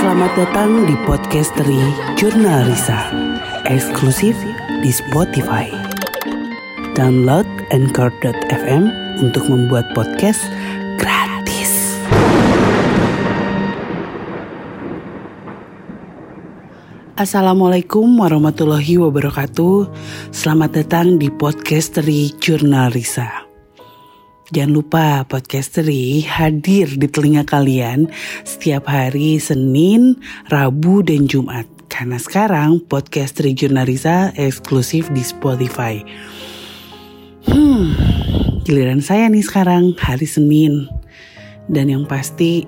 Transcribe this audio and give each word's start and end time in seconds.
Selamat 0.00 0.32
datang 0.32 0.88
di 0.88 0.96
podcastery 1.04 1.76
Jurnal 2.16 2.64
Risa, 2.72 3.12
eksklusif 3.68 4.32
di 4.80 4.88
Spotify. 4.88 5.68
Download 6.96 7.44
Anchor.fm 7.68 8.88
untuk 9.20 9.44
membuat 9.52 9.92
podcast 9.92 10.40
gratis. 10.96 12.00
Assalamualaikum 17.20 18.08
warahmatullahi 18.24 18.96
wabarakatuh. 18.96 19.84
Selamat 20.32 20.80
datang 20.80 21.20
di 21.20 21.28
podcastery 21.28 22.40
Jurnal 22.40 22.88
Risa. 22.96 23.39
Jangan 24.50 24.72
lupa 24.74 25.22
podcastery 25.30 26.26
hadir 26.26 26.98
di 26.98 27.06
telinga 27.06 27.46
kalian 27.46 28.10
setiap 28.42 28.90
hari 28.90 29.38
Senin, 29.38 30.18
Rabu, 30.50 31.06
dan 31.06 31.30
Jumat. 31.30 31.70
Karena 31.86 32.18
sekarang 32.18 32.82
podcastery 32.82 33.54
Jurnalisa 33.54 34.34
eksklusif 34.34 35.06
di 35.14 35.22
Spotify. 35.22 36.02
Hmm, 37.46 37.94
giliran 38.66 38.98
saya 38.98 39.30
nih 39.30 39.46
sekarang 39.46 39.94
hari 40.02 40.26
Senin. 40.26 40.90
Dan 41.70 41.86
yang 41.86 42.10
pasti 42.10 42.66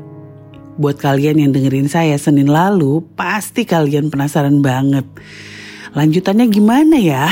buat 0.78 1.02
kalian 1.02 1.42
yang 1.42 1.50
dengerin 1.50 1.90
saya 1.90 2.14
Senin 2.14 2.46
lalu, 2.46 3.02
pasti 3.18 3.66
kalian 3.66 4.06
penasaran 4.06 4.62
banget. 4.62 5.02
Lanjutannya 5.98 6.46
gimana 6.46 6.94
ya? 6.94 7.26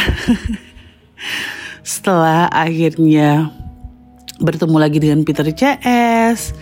Setelah 1.87 2.51
akhirnya 2.51 3.61
bertemu 4.41 4.77
lagi 4.81 4.99
dengan 4.99 5.23
Peter 5.23 5.47
CS. 5.47 6.57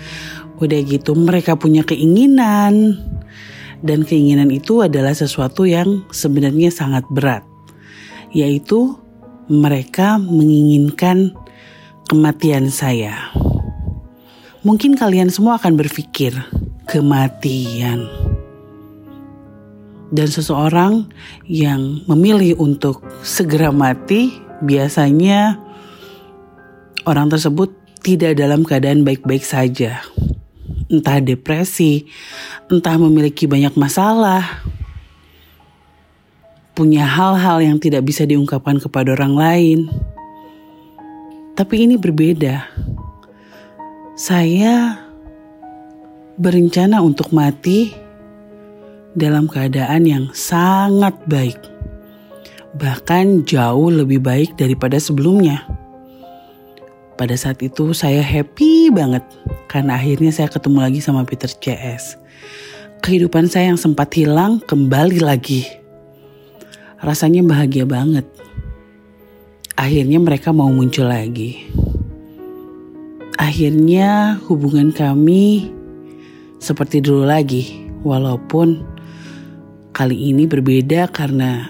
Udah 0.58 0.80
gitu 0.82 1.14
mereka 1.14 1.54
punya 1.54 1.86
keinginan. 1.86 2.98
Dan 3.78 4.02
keinginan 4.02 4.50
itu 4.50 4.82
adalah 4.82 5.14
sesuatu 5.14 5.62
yang 5.62 6.02
sebenarnya 6.10 6.74
sangat 6.74 7.06
berat. 7.08 7.46
Yaitu 8.34 8.98
mereka 9.46 10.18
menginginkan 10.18 11.32
kematian 12.10 12.68
saya. 12.68 13.30
Mungkin 14.66 14.98
kalian 14.98 15.30
semua 15.30 15.56
akan 15.56 15.78
berpikir, 15.78 16.34
kematian. 16.90 18.04
Dan 20.08 20.28
seseorang 20.28 21.06
yang 21.46 22.02
memilih 22.10 22.58
untuk 22.58 23.04
segera 23.22 23.70
mati 23.70 24.34
biasanya 24.64 25.67
orang 27.08 27.32
tersebut 27.32 27.72
tidak 28.04 28.36
dalam 28.36 28.68
keadaan 28.68 29.00
baik-baik 29.00 29.40
saja. 29.40 30.04
Entah 30.92 31.24
depresi, 31.24 32.04
entah 32.68 32.96
memiliki 33.00 33.48
banyak 33.48 33.72
masalah, 33.76 34.44
punya 36.76 37.08
hal-hal 37.08 37.64
yang 37.64 37.80
tidak 37.80 38.04
bisa 38.04 38.28
diungkapkan 38.28 38.76
kepada 38.76 39.16
orang 39.16 39.34
lain. 39.34 39.78
Tapi 41.56 41.88
ini 41.88 41.98
berbeda. 41.98 42.68
Saya 44.14 45.02
berencana 46.38 47.02
untuk 47.02 47.34
mati 47.34 47.90
dalam 49.18 49.50
keadaan 49.50 50.06
yang 50.06 50.24
sangat 50.30 51.18
baik, 51.26 51.58
bahkan 52.78 53.42
jauh 53.42 53.90
lebih 53.90 54.22
baik 54.22 54.54
daripada 54.54 55.02
sebelumnya. 55.02 55.77
Pada 57.18 57.34
saat 57.34 57.58
itu 57.66 57.90
saya 57.98 58.22
happy 58.22 58.94
banget 58.94 59.26
karena 59.66 59.98
akhirnya 59.98 60.30
saya 60.30 60.46
ketemu 60.46 60.86
lagi 60.86 61.02
sama 61.02 61.26
Peter 61.26 61.50
CS. 61.50 62.14
Kehidupan 63.02 63.50
saya 63.50 63.74
yang 63.74 63.80
sempat 63.80 64.14
hilang 64.14 64.62
kembali 64.62 65.18
lagi. 65.18 65.66
Rasanya 67.02 67.42
bahagia 67.42 67.90
banget. 67.90 68.22
Akhirnya 69.74 70.22
mereka 70.22 70.54
mau 70.54 70.70
muncul 70.70 71.10
lagi. 71.10 71.66
Akhirnya 73.34 74.38
hubungan 74.46 74.94
kami 74.94 75.74
seperti 76.62 77.02
dulu 77.02 77.26
lagi. 77.26 77.82
Walaupun 78.06 78.78
kali 79.90 80.30
ini 80.30 80.46
berbeda 80.46 81.10
karena 81.10 81.66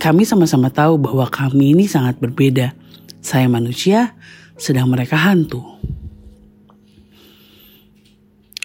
kami 0.00 0.24
sama-sama 0.24 0.72
tahu 0.72 0.96
bahwa 0.96 1.28
kami 1.28 1.76
ini 1.76 1.84
sangat 1.84 2.16
berbeda. 2.16 2.72
Saya 3.20 3.52
manusia, 3.52 4.16
sedang 4.58 4.90
mereka 4.90 5.14
hantu. 5.14 5.62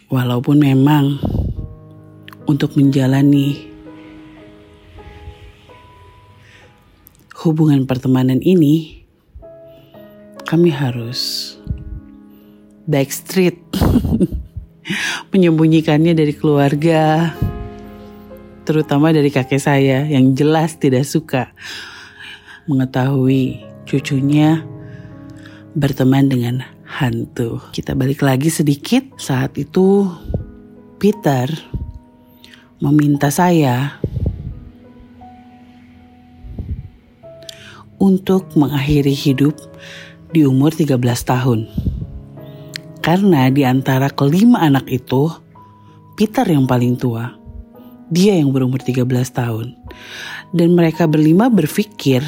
Walaupun 0.09 0.57
memang 0.57 1.21
untuk 2.49 2.73
menjalani 2.73 3.69
hubungan 7.45 7.85
pertemanan 7.85 8.41
ini, 8.41 9.05
kami 10.49 10.73
harus 10.73 11.53
backstreet, 12.89 13.61
menyembunyikannya 15.31 16.13
dari 16.17 16.33
keluarga, 16.33 17.33
terutama 18.65 19.13
dari 19.13 19.29
kakek 19.29 19.61
saya 19.61 20.09
yang 20.09 20.33
jelas 20.33 20.77
tidak 20.77 21.05
suka 21.05 21.53
mengetahui 22.65 23.59
cucunya 23.83 24.63
berteman 25.73 26.29
dengan 26.29 26.55
hantu. 26.85 27.61
Kita 27.73 27.97
balik 27.97 28.21
lagi 28.21 28.49
sedikit. 28.53 29.17
Saat 29.17 29.57
itu 29.57 30.05
Peter 31.01 31.49
meminta 32.79 33.33
saya 33.33 33.97
untuk 37.97 38.51
mengakhiri 38.59 39.15
hidup 39.15 39.55
di 40.33 40.45
umur 40.45 40.73
13 40.75 40.99
tahun. 41.23 41.69
Karena 43.03 43.51
di 43.51 43.67
antara 43.67 44.07
kelima 44.07 44.63
anak 44.63 44.87
itu, 44.87 45.27
Peter 46.15 46.47
yang 46.47 46.63
paling 46.63 46.95
tua. 46.95 47.35
Dia 48.13 48.37
yang 48.37 48.53
berumur 48.53 48.79
13 48.79 49.03
tahun. 49.31 49.75
Dan 50.53 50.77
mereka 50.77 51.09
berlima 51.09 51.49
berpikir 51.49 52.21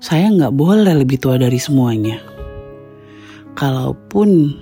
saya 0.00 0.32
nggak 0.32 0.56
boleh 0.56 0.96
lebih 0.96 1.20
tua 1.20 1.36
dari 1.36 1.60
semuanya. 1.60 2.16
Kalaupun 3.52 4.56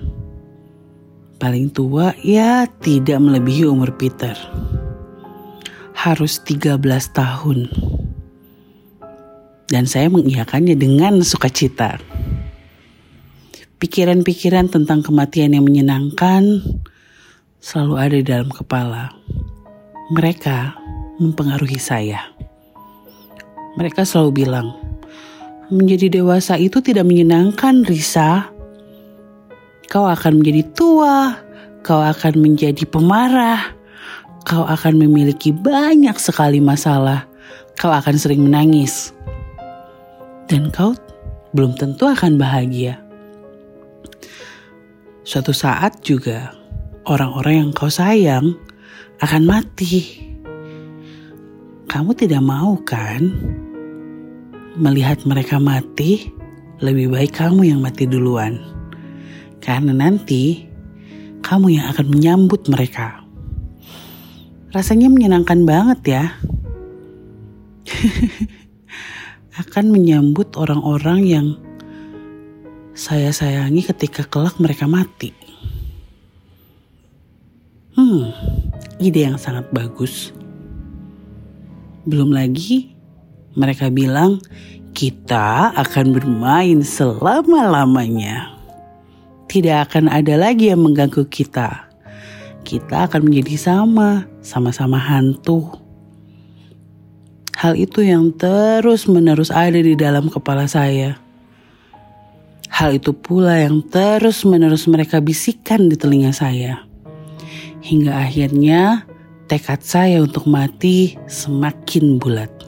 paling 1.39 1.71
tua 1.71 2.11
ya 2.19 2.67
tidak 2.67 3.23
melebihi 3.23 3.63
umur 3.63 3.95
Peter. 3.95 4.35
Harus 5.95 6.43
13 6.43 6.75
tahun. 7.15 7.71
Dan 9.71 9.87
saya 9.87 10.11
mengiyakannya 10.11 10.75
dengan 10.75 11.23
sukacita. 11.23 12.03
Pikiran-pikiran 13.79 14.67
tentang 14.67 14.99
kematian 14.99 15.55
yang 15.55 15.63
menyenangkan 15.63 16.59
selalu 17.63 17.95
ada 17.95 18.15
di 18.19 18.25
dalam 18.27 18.51
kepala. 18.51 19.15
Mereka 20.11 20.75
mempengaruhi 21.23 21.79
saya. 21.79 22.27
Mereka 23.79 24.03
selalu 24.03 24.43
bilang, 24.43 24.88
menjadi 25.69 26.21
dewasa 26.21 26.57
itu 26.57 26.81
tidak 26.81 27.05
menyenangkan, 27.05 27.85
Risa. 27.85 28.49
Kau 29.89 30.05
akan 30.05 30.41
menjadi 30.41 30.63
tua, 30.73 31.33
kau 31.81 32.01
akan 32.01 32.33
menjadi 32.37 32.85
pemarah, 32.85 33.73
kau 34.45 34.65
akan 34.65 35.01
memiliki 35.01 35.49
banyak 35.49 36.13
sekali 36.21 36.61
masalah, 36.61 37.25
kau 37.77 37.89
akan 37.89 38.15
sering 38.17 38.45
menangis, 38.45 39.13
dan 40.45 40.69
kau 40.69 40.93
belum 41.53 41.73
tentu 41.73 42.05
akan 42.05 42.37
bahagia. 42.37 43.01
Suatu 45.25 45.53
saat 45.53 46.01
juga 46.01 46.53
orang-orang 47.05 47.65
yang 47.65 47.71
kau 47.73 47.89
sayang 47.89 48.57
akan 49.21 49.43
mati. 49.45 50.25
Kamu 51.89 52.13
tidak 52.13 52.41
mau 52.45 52.77
kan? 52.85 53.33
Melihat 54.77 55.25
mereka 55.25 55.57
mati, 55.57 56.29
lebih 56.83 57.09
baik 57.09 57.33
kamu 57.33 57.73
yang 57.73 57.79
mati 57.81 58.05
duluan. 58.05 58.59
Karena 59.63 59.95
nanti 59.95 60.69
kamu 61.41 61.79
yang 61.79 61.85
akan 61.89 62.07
menyambut 62.11 62.67
mereka. 62.69 63.23
Rasanya 64.69 65.09
menyenangkan 65.09 65.65
banget 65.65 65.99
ya. 66.05 66.25
akan 69.59 69.91
menyambut 69.91 70.55
orang-orang 70.55 71.19
yang 71.25 71.47
saya 72.95 73.31
sayangi 73.31 73.83
ketika 73.83 74.23
kelak 74.23 74.55
mereka 74.61 74.87
mati. 74.87 75.35
Hmm, 77.95 78.31
ide 79.03 79.27
yang 79.27 79.35
sangat 79.35 79.67
bagus. 79.75 80.31
Belum 82.07 82.31
lagi 82.31 82.98
mereka 83.57 83.89
bilang, 83.89 84.41
kita 84.93 85.73
akan 85.77 86.11
bermain 86.11 86.81
selama-lamanya. 86.83 88.53
Tidak 89.49 89.89
akan 89.89 90.11
ada 90.11 90.37
lagi 90.37 90.69
yang 90.69 90.83
mengganggu 90.85 91.25
kita. 91.29 91.89
kita 92.59 93.09
akan 93.09 93.25
menjadi 93.25 93.57
sama, 93.57 94.29
sama-sama 94.45 95.01
hantu. 95.01 95.73
Hal 97.57 97.73
itu 97.73 98.05
yang 98.05 98.29
terus-menerus 98.35 99.49
ada 99.49 99.79
di 99.79 99.97
dalam 99.97 100.29
kepala 100.29 100.69
saya. 100.69 101.17
Hal 102.69 102.95
itu 102.95 103.09
pula 103.09 103.57
yang 103.57 103.81
terus-menerus 103.81 104.85
mereka 104.85 105.17
bisikan 105.17 105.89
di 105.89 105.97
telinga 105.97 106.29
saya. 106.29 106.85
Hingga 107.81 108.21
akhirnya 108.21 109.03
tekad 109.49 109.81
saya 109.81 110.21
untuk 110.21 110.45
mati 110.45 111.17
semakin 111.25 112.21
bulat. 112.21 112.58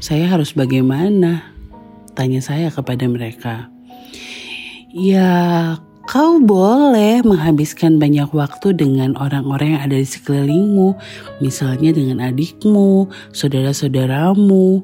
Saya 0.00 0.32
harus 0.32 0.56
bagaimana? 0.56 1.44
Tanya 2.16 2.40
saya 2.40 2.72
kepada 2.72 3.04
mereka. 3.04 3.68
Ya, 4.90 5.76
Kau 6.10 6.42
boleh 6.42 7.22
menghabiskan 7.22 8.02
banyak 8.02 8.34
waktu 8.34 8.74
dengan 8.74 9.14
orang-orang 9.14 9.78
yang 9.78 9.82
ada 9.86 9.94
di 9.94 10.08
sekelilingmu, 10.08 10.98
misalnya 11.38 11.94
dengan 11.94 12.18
adikmu, 12.18 13.06
saudara-saudaramu, 13.30 14.82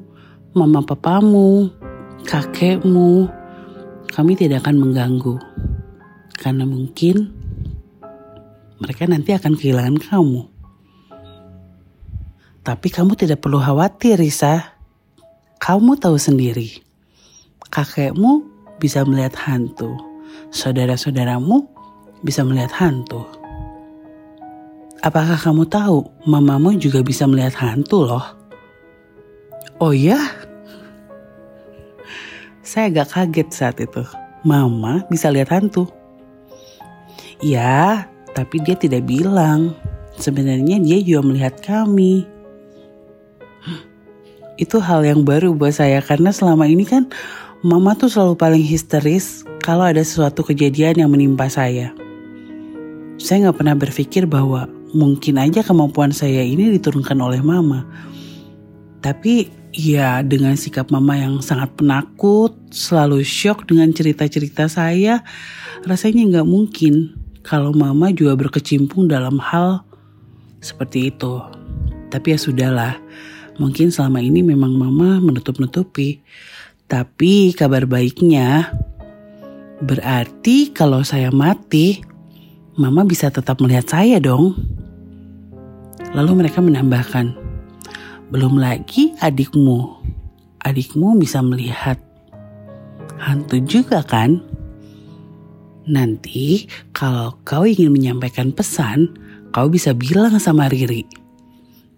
mama 0.55 0.79
papamu, 0.85 1.67
kakekmu. 2.23 3.27
Kami 4.07 4.39
tidak 4.39 4.63
akan 4.63 4.79
mengganggu, 4.79 5.35
karena 6.39 6.63
mungkin 6.63 7.33
mereka 8.79 9.03
nanti 9.09 9.35
akan 9.35 9.59
kehilangan 9.59 9.97
kamu. 9.99 10.47
Tapi 12.63 12.87
kamu 12.87 13.19
tidak 13.19 13.43
perlu 13.43 13.59
khawatir, 13.59 14.15
Risa. 14.15 14.76
Kamu 15.57 15.97
tahu 15.99 16.15
sendiri, 16.15 16.81
kakekmu 17.73 18.45
bisa 18.77 19.03
melihat 19.03 19.35
hantu 19.35 20.07
saudara-saudaramu 20.51 21.67
bisa 22.25 22.41
melihat 22.41 22.71
hantu. 22.73 23.25
Apakah 25.05 25.37
kamu 25.37 25.69
tahu 25.69 26.09
mamamu 26.25 26.73
juga 26.75 27.05
bisa 27.05 27.29
melihat 27.29 27.53
hantu 27.61 28.09
loh? 28.09 28.25
Oh 29.77 29.93
ya? 29.93 30.17
Saya 32.65 32.89
agak 32.91 33.13
kaget 33.13 33.49
saat 33.53 33.77
itu. 33.77 34.03
Mama 34.41 35.05
bisa 35.07 35.29
lihat 35.29 35.53
hantu. 35.53 35.85
Ya, 37.39 38.09
tapi 38.33 38.57
dia 38.65 38.73
tidak 38.73 39.05
bilang. 39.05 39.77
Sebenarnya 40.17 40.81
dia 40.81 40.97
juga 41.05 41.21
melihat 41.29 41.61
kami. 41.61 42.25
Itu 44.57 44.81
hal 44.81 45.05
yang 45.05 45.21
baru 45.21 45.53
buat 45.53 45.77
saya 45.77 46.01
karena 46.01 46.33
selama 46.33 46.65
ini 46.65 46.85
kan 46.85 47.05
mama 47.61 47.93
tuh 47.93 48.09
selalu 48.09 48.33
paling 48.37 48.65
histeris 48.65 49.45
kalau 49.61 49.85
ada 49.85 50.01
sesuatu 50.01 50.41
kejadian 50.41 50.97
yang 51.05 51.09
menimpa 51.13 51.45
saya. 51.49 51.93
Saya 53.17 53.49
nggak 53.49 53.57
pernah 53.61 53.77
berpikir 53.77 54.29
bahwa 54.29 54.69
mungkin 54.93 55.41
aja 55.41 55.61
kemampuan 55.61 56.13
saya 56.13 56.41
ini 56.41 56.73
diturunkan 56.77 57.17
oleh 57.17 57.41
mama. 57.41 57.85
Tapi 59.01 59.49
ya 59.77 60.25
dengan 60.25 60.57
sikap 60.57 60.89
mama 60.89 61.17
yang 61.17 61.37
sangat 61.41 61.73
penakut, 61.77 62.57
selalu 62.73 63.21
shock 63.21 63.69
dengan 63.69 63.93
cerita-cerita 63.93 64.65
saya, 64.65 65.21
rasanya 65.85 66.41
nggak 66.41 66.47
mungkin 66.49 67.13
kalau 67.45 67.71
mama 67.71 68.09
juga 68.09 68.33
berkecimpung 68.35 69.05
dalam 69.05 69.37
hal 69.37 69.85
seperti 70.59 71.13
itu. 71.13 71.39
Tapi 72.07 72.33
ya 72.33 72.39
sudahlah, 72.39 72.93
mungkin 73.57 73.93
selama 73.93 74.21
ini 74.23 74.41
memang 74.41 74.73
mama 74.73 75.21
menutup-nutupi. 75.21 76.21
Tapi 76.87 77.51
kabar 77.51 77.83
baiknya, 77.83 78.71
Berarti 79.77 80.73
kalau 80.73 81.05
saya 81.05 81.29
mati, 81.29 82.01
Mama 82.77 83.01
bisa 83.09 83.33
tetap 83.33 83.57
melihat 83.57 83.89
saya 83.89 84.21
dong. 84.21 84.53
Lalu 86.13 86.45
mereka 86.45 86.61
menambahkan, 86.61 87.33
belum 88.29 88.61
lagi 88.61 89.17
adikmu. 89.17 89.97
Adikmu 90.61 91.17
bisa 91.17 91.41
melihat 91.41 91.97
hantu 93.17 93.57
juga 93.65 94.05
kan? 94.05 94.45
Nanti 95.89 96.69
kalau 96.93 97.41
kau 97.41 97.65
ingin 97.65 97.89
menyampaikan 97.89 98.53
pesan, 98.53 99.09
kau 99.49 99.73
bisa 99.73 99.97
bilang 99.97 100.37
sama 100.37 100.69
Riri. 100.69 101.16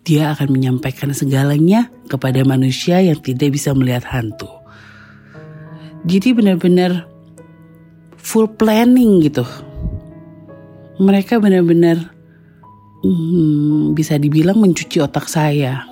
Dia 0.10 0.34
akan 0.34 0.58
menyampaikan 0.58 1.14
segalanya 1.14 1.86
kepada 2.10 2.42
manusia 2.42 2.98
yang 2.98 3.22
tidak 3.22 3.54
bisa 3.54 3.78
melihat 3.78 4.10
hantu. 4.10 4.50
Jadi 6.02 6.34
benar-benar 6.34 7.06
full 8.18 8.50
planning 8.50 9.22
gitu. 9.22 9.46
Mereka 10.98 11.38
benar-benar 11.38 12.10
hmm, 13.06 13.94
bisa 13.94 14.18
dibilang 14.18 14.58
mencuci 14.58 14.98
otak 14.98 15.30
saya 15.30 15.86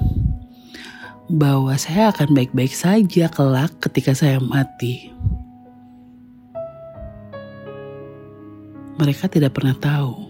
bahwa 1.30 1.78
saya 1.78 2.10
akan 2.10 2.34
baik-baik 2.34 2.74
saja 2.74 3.30
kelak 3.30 3.70
ketika 3.86 4.18
saya 4.18 4.42
mati. 4.42 5.14
Mereka 8.98 9.30
tidak 9.30 9.54
pernah 9.54 9.78
tahu 9.78 10.26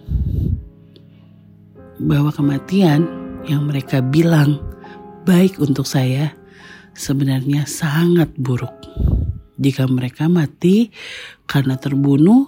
bahwa 2.04 2.36
kematian 2.36 3.27
yang 3.48 3.66
mereka 3.66 4.04
bilang 4.04 4.60
baik 5.24 5.60
untuk 5.64 5.88
saya 5.88 6.36
sebenarnya 6.94 7.64
sangat 7.64 8.32
buruk. 8.36 8.76
Jika 9.58 9.90
mereka 9.90 10.30
mati 10.30 10.94
karena 11.50 11.80
terbunuh, 11.82 12.46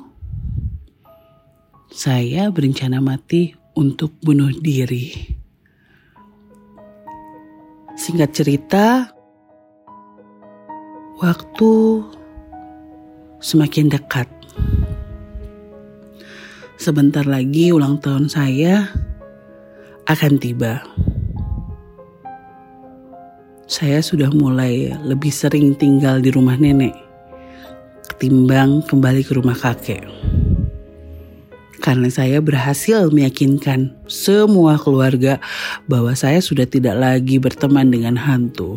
saya 1.89 2.53
berencana 2.53 3.01
mati 3.01 3.49
untuk 3.73 4.13
bunuh 4.21 4.53
diri. 4.53 5.09
Singkat 7.97 8.29
cerita, 8.31 8.85
waktu 11.17 11.71
semakin 13.41 13.89
dekat. 13.89 14.29
Sebentar 16.79 17.27
lagi 17.27 17.75
ulang 17.75 17.99
tahun 17.99 18.31
saya 18.31 18.87
akan 20.09 20.41
tiba 20.41 20.81
saya 23.69 24.01
sudah 24.01 24.33
mulai 24.33 24.89
lebih 25.05 25.29
sering 25.29 25.77
tinggal 25.77 26.17
di 26.17 26.33
rumah 26.33 26.57
nenek 26.57 26.97
ketimbang 28.09 28.83
kembali 28.83 29.23
ke 29.23 29.31
rumah 29.31 29.55
kakek. 29.55 30.03
Karena 31.79 32.11
saya 32.11 32.43
berhasil 32.43 33.07
meyakinkan 33.15 33.95
semua 34.11 34.75
keluarga 34.75 35.39
bahwa 35.87 36.11
saya 36.17 36.43
sudah 36.43 36.67
tidak 36.67 36.99
lagi 36.99 37.39
berteman 37.39 37.87
dengan 37.87 38.19
hantu. 38.19 38.75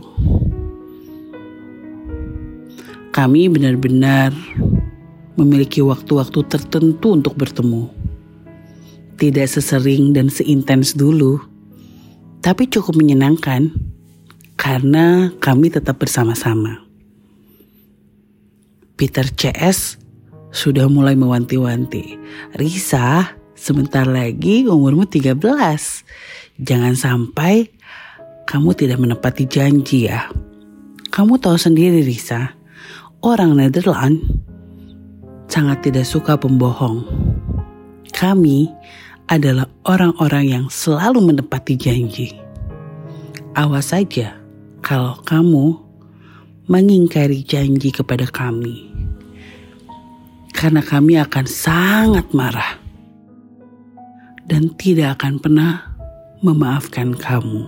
Kami 3.10 3.50
benar-benar 3.50 4.30
memiliki 5.34 5.82
waktu-waktu 5.82 6.46
tertentu 6.46 7.18
untuk 7.18 7.34
bertemu. 7.34 8.11
Tidak 9.16 9.46
sesering 9.46 10.16
dan 10.16 10.32
seintens 10.32 10.96
dulu, 10.98 11.38
tapi 12.42 12.66
cukup 12.66 12.98
menyenangkan 12.98 13.70
karena 14.58 15.30
kami 15.38 15.70
tetap 15.70 15.98
bersama-sama. 16.02 16.82
Peter 18.98 19.26
CS 19.26 19.98
sudah 20.52 20.86
mulai 20.86 21.16
mewanti-wanti. 21.18 22.18
Risa, 22.54 23.34
sebentar 23.56 24.06
lagi 24.06 24.68
umurmu 24.68 25.08
13. 25.08 25.34
Jangan 26.62 26.94
sampai 26.94 27.72
kamu 28.46 28.70
tidak 28.76 28.98
menepati 29.00 29.48
janji 29.48 30.06
ya. 30.06 30.28
Kamu 31.10 31.40
tahu 31.40 31.56
sendiri 31.56 32.04
Risa, 32.04 32.54
orang 33.24 33.56
Nederland 33.56 34.22
sangat 35.48 35.84
tidak 35.88 36.06
suka 36.06 36.36
pembohong. 36.36 37.04
Kami 38.12 38.70
adalah 39.32 39.64
orang-orang 39.88 40.44
yang 40.44 40.64
selalu 40.68 41.32
menepati 41.32 41.72
janji. 41.80 42.36
Awas 43.56 43.96
saja 43.96 44.36
kalau 44.84 45.16
kamu 45.24 45.72
mengingkari 46.68 47.40
janji 47.40 47.88
kepada 47.88 48.28
kami, 48.28 48.92
karena 50.52 50.84
kami 50.84 51.16
akan 51.16 51.48
sangat 51.48 52.28
marah 52.36 52.76
dan 54.44 54.68
tidak 54.76 55.16
akan 55.16 55.40
pernah 55.40 55.80
memaafkan 56.44 57.16
kamu. 57.16 57.64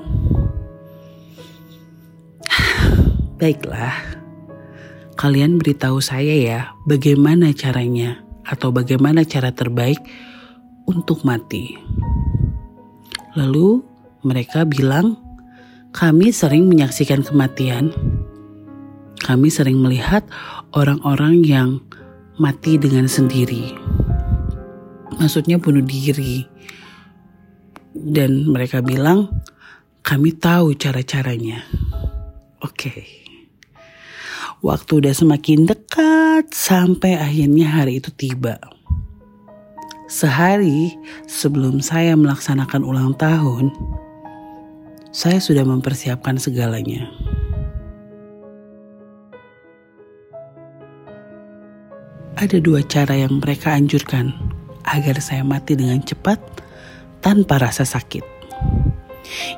Baiklah, 3.41 4.21
kalian 5.17 5.57
beritahu 5.57 6.05
saya 6.05 6.37
ya 6.37 6.61
bagaimana 6.85 7.57
caranya 7.57 8.21
atau 8.45 8.69
bagaimana 8.69 9.25
cara 9.25 9.49
terbaik 9.49 9.97
untuk 10.85 11.25
mati. 11.25 11.77
Lalu 13.35 13.83
mereka 14.25 14.65
bilang 14.65 15.19
kami 15.95 16.35
sering 16.35 16.67
menyaksikan 16.67 17.23
kematian. 17.23 17.95
Kami 19.25 19.49
sering 19.49 19.81
melihat 19.81 20.27
orang-orang 20.75 21.41
yang 21.47 21.71
mati 22.37 22.77
dengan 22.77 23.07
sendiri. 23.07 23.73
Maksudnya 25.17 25.57
bunuh 25.63 25.87
diri. 25.87 26.45
Dan 27.95 28.51
mereka 28.51 28.83
bilang, 28.83 29.31
kami 30.03 30.35
tahu 30.35 30.75
cara-caranya. 30.75 31.63
Oke. 32.61 32.91
Okay. 32.91 33.03
Waktu 34.65 35.05
udah 35.05 35.15
semakin 35.15 35.69
dekat 35.69 36.51
sampai 36.51 37.21
akhirnya 37.21 37.71
hari 37.71 38.03
itu 38.03 38.11
tiba. 38.11 38.74
Sehari 40.15 40.95
sebelum 41.27 41.83
saya 41.83 42.15
melaksanakan 42.15 42.87
ulang 42.87 43.19
tahun, 43.19 43.75
saya 45.11 45.43
sudah 45.43 45.67
mempersiapkan 45.67 46.39
segalanya. 46.39 47.11
Ada 52.39 52.63
dua 52.63 52.87
cara 52.87 53.19
yang 53.19 53.43
mereka 53.43 53.75
anjurkan 53.75 54.31
agar 54.87 55.19
saya 55.19 55.43
mati 55.43 55.75
dengan 55.75 55.99
cepat 55.99 56.39
tanpa 57.19 57.59
rasa 57.59 57.83
sakit. 57.83 58.23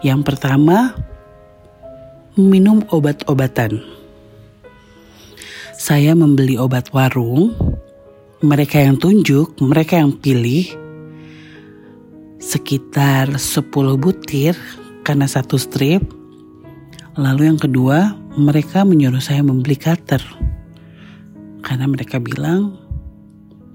Yang 0.01 0.25
pertama, 0.25 0.97
minum 2.33 2.81
obat-obatan. 2.89 3.85
Saya 5.77 6.17
membeli 6.17 6.57
obat 6.57 6.97
warung, 6.97 7.53
mereka 8.45 8.77
yang 8.83 9.01
tunjuk, 9.01 9.57
mereka 9.65 9.97
yang 9.97 10.13
pilih 10.13 10.69
sekitar 12.37 13.41
10 13.41 13.73
butir 13.97 14.53
karena 15.01 15.25
satu 15.25 15.57
strip. 15.57 16.05
Lalu 17.17 17.49
yang 17.49 17.57
kedua, 17.57 18.13
mereka 18.37 18.85
menyuruh 18.85 19.25
saya 19.25 19.41
membeli 19.41 19.81
cutter 19.81 20.21
karena 21.65 21.89
mereka 21.89 22.21
bilang 22.21 22.77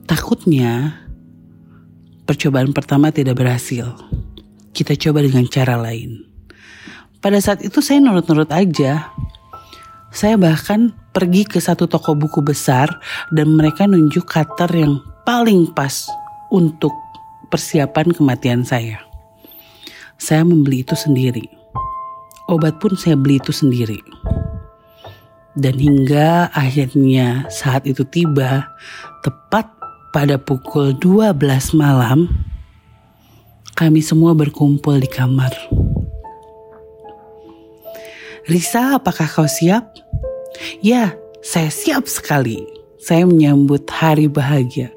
takutnya 0.06 0.94
percobaan 2.30 2.70
pertama 2.70 3.10
tidak 3.10 3.42
berhasil. 3.42 3.98
Kita 4.72 4.94
coba 4.96 5.26
dengan 5.26 5.50
cara 5.50 5.76
lain. 5.76 6.24
Pada 7.20 7.42
saat 7.42 7.66
itu 7.66 7.82
saya 7.82 8.00
nurut-nurut 8.00 8.48
aja. 8.54 9.10
Saya 10.14 10.38
bahkan 10.38 10.94
pergi 11.12 11.44
ke 11.44 11.60
satu 11.60 11.88
toko 11.88 12.16
buku 12.16 12.40
besar 12.40 12.88
dan 13.36 13.56
mereka 13.56 13.84
nunjuk 13.88 14.28
cutter 14.28 14.72
yang 14.72 15.00
paling 15.28 15.68
pas 15.76 16.08
untuk 16.52 16.92
persiapan 17.52 18.16
kematian 18.16 18.64
saya. 18.64 19.04
Saya 20.16 20.48
membeli 20.48 20.88
itu 20.88 20.96
sendiri. 20.96 21.48
Obat 22.48 22.80
pun 22.80 22.96
saya 22.96 23.20
beli 23.20 23.40
itu 23.40 23.52
sendiri. 23.52 24.00
Dan 25.52 25.76
hingga 25.76 26.48
akhirnya 26.56 27.48
saat 27.52 27.84
itu 27.84 28.08
tiba, 28.08 28.72
tepat 29.20 29.68
pada 30.16 30.40
pukul 30.40 30.96
12 30.96 31.36
malam, 31.76 32.32
kami 33.76 34.00
semua 34.00 34.32
berkumpul 34.32 34.96
di 35.00 35.12
kamar. 35.12 35.52
Risa, 38.48 39.00
apakah 39.00 39.28
kau 39.28 39.48
siap? 39.48 40.11
Ya, 40.82 41.14
saya 41.42 41.74
siap 41.74 42.06
sekali. 42.08 42.64
Saya 43.02 43.26
menyambut 43.26 43.90
hari 43.90 44.30
bahagia, 44.30 44.94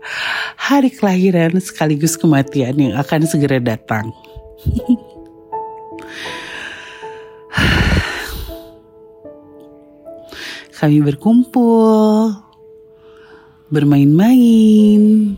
hari 0.61 0.92
kelahiran 0.92 1.56
sekaligus 1.56 2.21
kematian 2.21 2.76
yang 2.76 3.00
akan 3.00 3.25
segera 3.25 3.56
datang. 3.56 4.12
Kami 10.76 11.00
berkumpul, 11.00 12.28
bermain-main. 13.73 15.33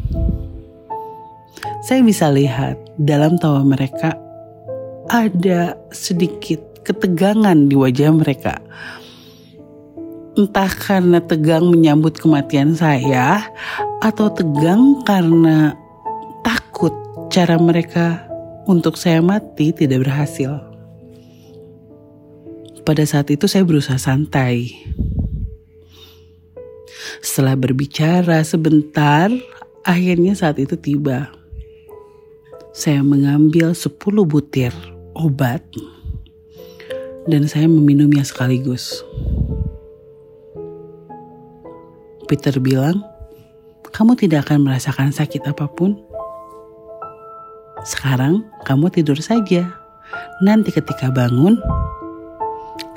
Saya 1.86 2.02
bisa 2.02 2.34
lihat 2.34 2.74
dalam 2.98 3.38
tawa 3.38 3.62
mereka 3.62 4.10
ada 5.06 5.78
sedikit 5.94 6.82
ketegangan 6.82 7.70
di 7.70 7.78
wajah 7.78 8.10
mereka. 8.10 8.58
Entah 10.36 10.68
karena 10.68 11.18
tegang 11.24 11.72
menyambut 11.72 12.20
kematian 12.20 12.76
saya 12.76 13.48
atau 14.04 14.28
tegang 14.28 15.00
karena 15.08 15.72
takut 16.44 16.92
cara 17.32 17.56
mereka 17.56 18.20
untuk 18.68 19.00
saya 19.00 19.24
mati 19.24 19.72
tidak 19.72 20.04
berhasil. 20.04 20.60
Pada 22.84 23.02
saat 23.02 23.32
itu 23.32 23.48
saya 23.48 23.64
berusaha 23.66 23.98
santai 23.98 24.70
setelah 27.24 27.56
berbicara 27.56 28.40
sebentar, 28.44 29.28
akhirnya 29.84 30.36
saat 30.36 30.60
itu 30.60 30.76
tiba. 30.76 31.32
Saya 32.76 33.00
mengambil 33.00 33.72
10 33.72 33.96
butir 34.28 34.72
obat 35.16 35.64
dan 37.24 37.48
saya 37.48 37.66
meminumnya 37.66 38.20
sekaligus. 38.20 39.00
Peter 42.26 42.58
bilang, 42.58 43.06
"Kamu 43.94 44.18
tidak 44.18 44.50
akan 44.50 44.66
merasakan 44.66 45.14
sakit 45.14 45.46
apa 45.46 45.70
pun. 45.70 45.94
Sekarang 47.86 48.42
kamu 48.66 48.90
tidur 48.90 49.18
saja. 49.22 49.70
Nanti 50.42 50.74
ketika 50.74 51.14
bangun, 51.14 51.54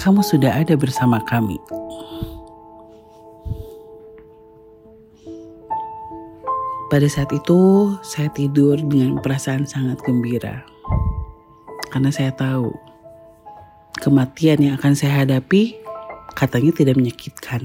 kamu 0.02 0.26
sudah 0.26 0.58
ada 0.58 0.74
bersama 0.74 1.22
kami." 1.30 1.62
Pada 6.90 7.06
saat 7.06 7.30
itu, 7.30 7.94
saya 8.02 8.34
tidur 8.34 8.82
dengan 8.82 9.22
perasaan 9.22 9.70
sangat 9.70 10.02
gembira. 10.02 10.66
Karena 11.94 12.10
saya 12.10 12.34
tahu, 12.34 12.74
kematian 14.02 14.58
yang 14.58 14.74
akan 14.82 14.98
saya 14.98 15.22
hadapi 15.22 15.78
katanya 16.34 16.74
tidak 16.74 16.98
menyakitkan. 16.98 17.62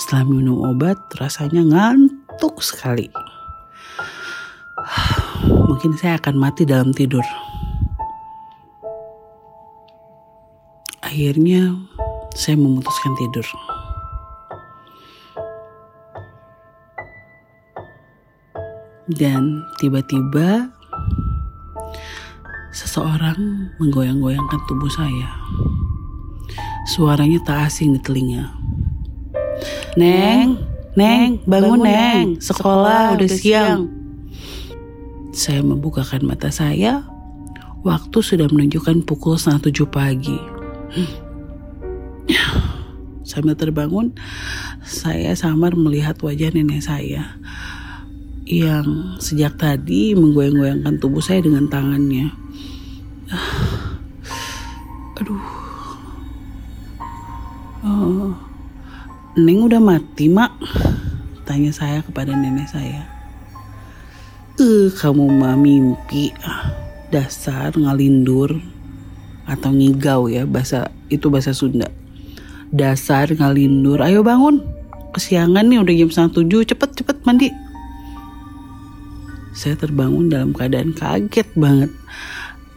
Setelah 0.00 0.24
minum 0.24 0.64
obat, 0.64 0.96
rasanya 1.20 1.60
ngantuk 1.60 2.64
sekali. 2.64 3.12
Mungkin 5.44 5.92
saya 6.00 6.16
akan 6.16 6.40
mati 6.40 6.64
dalam 6.64 6.88
tidur. 6.96 7.20
Akhirnya, 11.04 11.76
saya 12.32 12.56
memutuskan 12.56 13.12
tidur. 13.20 13.44
Dan 19.04 19.68
tiba-tiba 19.84 20.72
seseorang 22.72 23.36
menggoyang-goyangkan 23.76 24.60
tubuh 24.64 24.88
saya. 24.88 25.28
Suaranya 26.88 27.36
tak 27.44 27.68
asing 27.68 27.92
di 27.92 28.00
telinga. 28.00 28.59
Neng, 29.98 30.58
Neng, 30.94 31.42
bangun 31.46 31.82
Neng, 31.82 32.26
sekolah 32.38 33.18
udah 33.18 33.30
siang. 33.30 33.90
Saya 35.34 35.62
membukakan 35.66 36.26
mata 36.26 36.50
saya, 36.50 37.06
waktu 37.82 38.18
sudah 38.22 38.46
menunjukkan 38.50 39.02
pukul 39.02 39.34
setengah 39.34 39.70
tujuh 39.70 39.88
pagi. 39.90 40.38
Sambil 43.26 43.54
terbangun, 43.54 44.14
saya 44.82 45.34
samar 45.38 45.78
melihat 45.78 46.18
wajah 46.18 46.50
nenek 46.50 46.82
saya 46.82 47.38
yang 48.50 49.14
sejak 49.22 49.54
tadi 49.54 50.18
menggoyang-goyangkan 50.18 50.98
tubuh 50.98 51.22
saya 51.22 51.38
dengan 51.38 51.70
tangannya. 51.70 52.34
Aduh. 55.22 55.44
Oh. 57.86 58.49
Neng 59.38 59.66
udah 59.66 59.78
mati, 59.78 60.26
Mak. 60.26 60.50
Tanya 61.46 61.70
saya 61.70 62.02
kepada 62.02 62.34
nenek 62.34 62.70
saya. 62.70 63.06
Eh, 64.58 64.90
kamu 64.90 65.30
mah 65.30 65.54
mimpi. 65.54 66.34
Dasar 67.10 67.74
ngalindur 67.74 68.58
atau 69.46 69.70
ngigau 69.74 70.30
ya 70.30 70.46
bahasa 70.46 70.94
itu 71.10 71.26
bahasa 71.26 71.50
Sunda. 71.50 71.90
Dasar 72.70 73.30
ngalindur. 73.34 73.98
Ayo 74.02 74.22
bangun. 74.22 74.62
Kesiangan 75.10 75.66
nih 75.66 75.82
udah 75.82 75.94
jam 75.94 76.10
setengah 76.10 76.34
tujuh. 76.38 76.60
Cepet 76.70 76.90
cepet 77.02 77.18
mandi 77.26 77.50
saya 79.50 79.74
terbangun 79.74 80.30
dalam 80.30 80.50
keadaan 80.54 80.94
kaget 80.94 81.48
banget. 81.58 81.90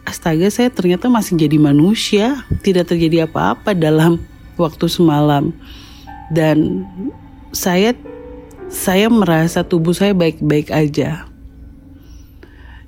Astaga, 0.04 0.52
saya 0.52 0.68
ternyata 0.68 1.08
masih 1.08 1.40
jadi 1.40 1.56
manusia, 1.56 2.44
tidak 2.60 2.92
terjadi 2.92 3.24
apa-apa 3.24 3.72
dalam 3.72 4.20
waktu 4.60 4.84
semalam. 4.84 5.54
Dan 6.32 6.86
saya 7.52 7.92
saya 8.72 9.06
merasa 9.12 9.62
tubuh 9.62 9.92
saya 9.92 10.16
baik-baik 10.16 10.72
aja. 10.72 11.28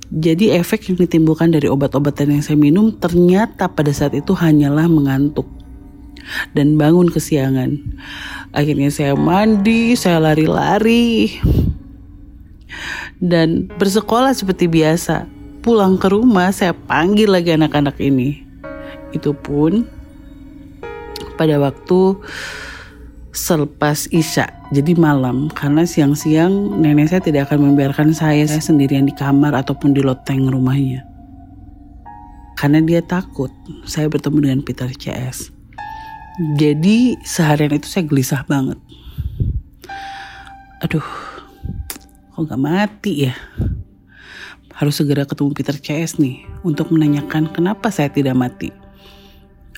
Jadi 0.06 0.54
efek 0.54 0.86
yang 0.86 1.02
ditimbulkan 1.02 1.50
dari 1.50 1.66
obat-obatan 1.66 2.38
yang 2.38 2.42
saya 2.42 2.54
minum 2.54 2.94
ternyata 2.94 3.66
pada 3.66 3.90
saat 3.90 4.14
itu 4.14 4.38
hanyalah 4.38 4.86
mengantuk 4.86 5.50
dan 6.54 6.78
bangun 6.78 7.10
kesiangan. 7.10 7.78
Akhirnya 8.54 8.90
saya 8.94 9.18
mandi, 9.18 9.98
saya 9.98 10.22
lari-lari 10.22 11.42
dan 13.22 13.66
bersekolah 13.78 14.34
seperti 14.34 14.70
biasa. 14.70 15.34
pulang 15.66 15.98
ke 15.98 16.06
rumah, 16.06 16.54
saya 16.54 16.70
panggil 16.70 17.26
lagi 17.26 17.50
anak-anak 17.50 17.98
ini. 17.98 18.46
Itu 19.10 19.34
pun 19.34 19.82
pada 21.34 21.58
waktu 21.58 22.22
selepas 23.36 24.08
Isya, 24.08 24.48
jadi 24.72 24.96
malam. 24.96 25.52
Karena 25.52 25.84
siang-siang 25.84 26.80
nenek 26.80 27.12
saya 27.12 27.20
tidak 27.20 27.52
akan 27.52 27.70
membiarkan 27.70 28.16
saya, 28.16 28.48
saya 28.48 28.64
sendirian 28.64 29.04
di 29.04 29.12
kamar 29.12 29.52
ataupun 29.52 29.92
di 29.92 30.00
loteng 30.00 30.48
rumahnya. 30.48 31.04
Karena 32.56 32.80
dia 32.80 33.04
takut 33.04 33.52
saya 33.84 34.08
bertemu 34.08 34.48
dengan 34.48 34.60
Peter 34.64 34.88
CS. 34.88 35.52
Jadi 36.56 37.20
seharian 37.20 37.76
itu 37.76 37.84
saya 37.84 38.08
gelisah 38.08 38.42
banget. 38.48 38.80
Aduh, 40.80 41.04
kok 42.32 42.44
gak 42.48 42.60
mati 42.60 43.28
ya? 43.28 43.36
Harus 44.76 45.00
segera 45.00 45.24
ketemu 45.24 45.52
Peter 45.56 45.76
CS 45.76 46.20
nih 46.20 46.44
untuk 46.64 46.92
menanyakan 46.92 47.52
kenapa 47.52 47.88
saya 47.92 48.08
tidak 48.12 48.36
mati. 48.36 48.85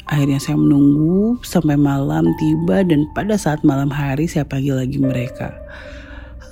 Akhirnya 0.09 0.41
saya 0.41 0.57
menunggu 0.57 1.37
sampai 1.45 1.77
malam 1.77 2.33
tiba 2.41 2.81
dan 2.81 3.05
pada 3.13 3.37
saat 3.37 3.61
malam 3.61 3.93
hari 3.93 4.25
saya 4.25 4.49
panggil 4.49 4.81
lagi 4.81 4.97
mereka. 4.97 5.53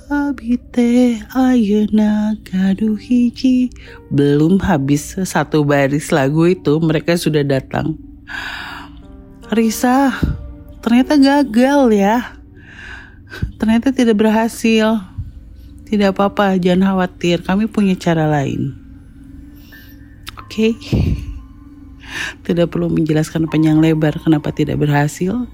Abite 0.07 1.19
ayana 1.33 2.37
kadu 2.45 2.93
hiji. 2.95 3.73
Belum 4.13 4.61
habis 4.61 5.17
satu 5.25 5.65
baris 5.65 6.13
lagu 6.13 6.45
itu 6.45 6.77
mereka 6.77 7.17
sudah 7.17 7.41
datang. 7.41 7.97
Risa 9.49 10.13
ternyata 10.85 11.17
gagal 11.17 11.97
ya. 11.97 12.37
Ternyata 13.57 13.89
tidak 13.89 14.21
berhasil. 14.21 15.01
Tidak 15.89 16.13
apa-apa 16.13 16.61
jangan 16.61 16.93
khawatir. 16.93 17.41
Kami 17.41 17.65
punya 17.65 17.97
cara 17.97 18.29
lain. 18.29 18.77
Oke? 20.37 20.77
okay. 20.77 21.16
Tidak 22.43 22.67
perlu 22.67 22.91
menjelaskan 22.91 23.47
panjang 23.51 23.79
lebar 23.79 24.17
kenapa 24.21 24.53
tidak 24.53 24.81
berhasil. 24.81 25.47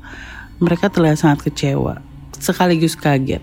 Mereka 0.62 0.90
terlihat 0.94 1.20
sangat 1.20 1.50
kecewa, 1.50 2.00
sekaligus 2.38 2.94
kaget. 2.94 3.42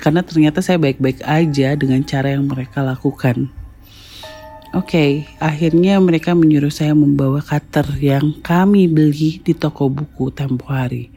Karena 0.00 0.20
ternyata 0.20 0.60
saya 0.60 0.76
baik-baik 0.76 1.24
aja 1.24 1.72
dengan 1.78 2.04
cara 2.04 2.34
yang 2.34 2.44
mereka 2.44 2.84
lakukan. 2.84 3.48
Oke, 4.74 4.90
okay, 4.90 5.10
akhirnya 5.38 6.02
mereka 6.02 6.34
menyuruh 6.34 6.72
saya 6.72 6.98
membawa 6.98 7.38
cutter 7.38 7.86
yang 8.02 8.34
kami 8.42 8.90
beli 8.90 9.38
di 9.38 9.54
toko 9.54 9.86
buku 9.86 10.34
tempo 10.34 10.66
hari. 10.66 11.14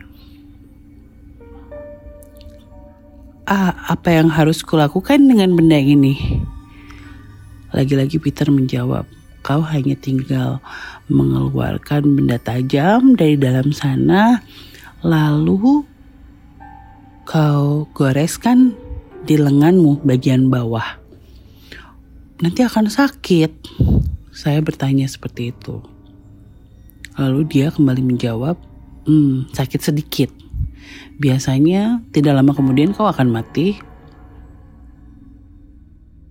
Ah, 3.50 3.74
apa 3.90 4.14
yang 4.14 4.30
harus 4.30 4.62
kulakukan 4.62 5.18
dengan 5.18 5.58
benda 5.58 5.80
ini? 5.82 6.22
Lagi-lagi 7.74 8.22
Peter 8.22 8.46
menjawab, 8.54 9.10
kau 9.48 9.64
hanya 9.64 9.96
tinggal 9.96 10.60
mengeluarkan 11.08 12.20
benda 12.20 12.36
tajam 12.36 13.16
dari 13.16 13.40
dalam 13.40 13.72
sana, 13.72 14.44
lalu 15.00 15.88
kau 17.24 17.88
goreskan 17.96 18.76
di 19.24 19.40
lenganmu 19.40 20.04
bagian 20.04 20.52
bawah. 20.52 21.00
Nanti 22.44 22.68
akan 22.68 22.92
sakit. 22.92 23.52
Saya 24.36 24.60
bertanya 24.60 25.08
seperti 25.08 25.56
itu. 25.56 25.80
Lalu 27.16 27.48
dia 27.48 27.72
kembali 27.72 28.04
menjawab, 28.04 28.60
hmm, 29.08 29.56
sakit 29.56 29.80
sedikit. 29.80 30.30
Biasanya 31.18 32.04
tidak 32.12 32.36
lama 32.36 32.52
kemudian 32.52 32.92
kau 32.92 33.08
akan 33.08 33.32
mati. 33.32 33.80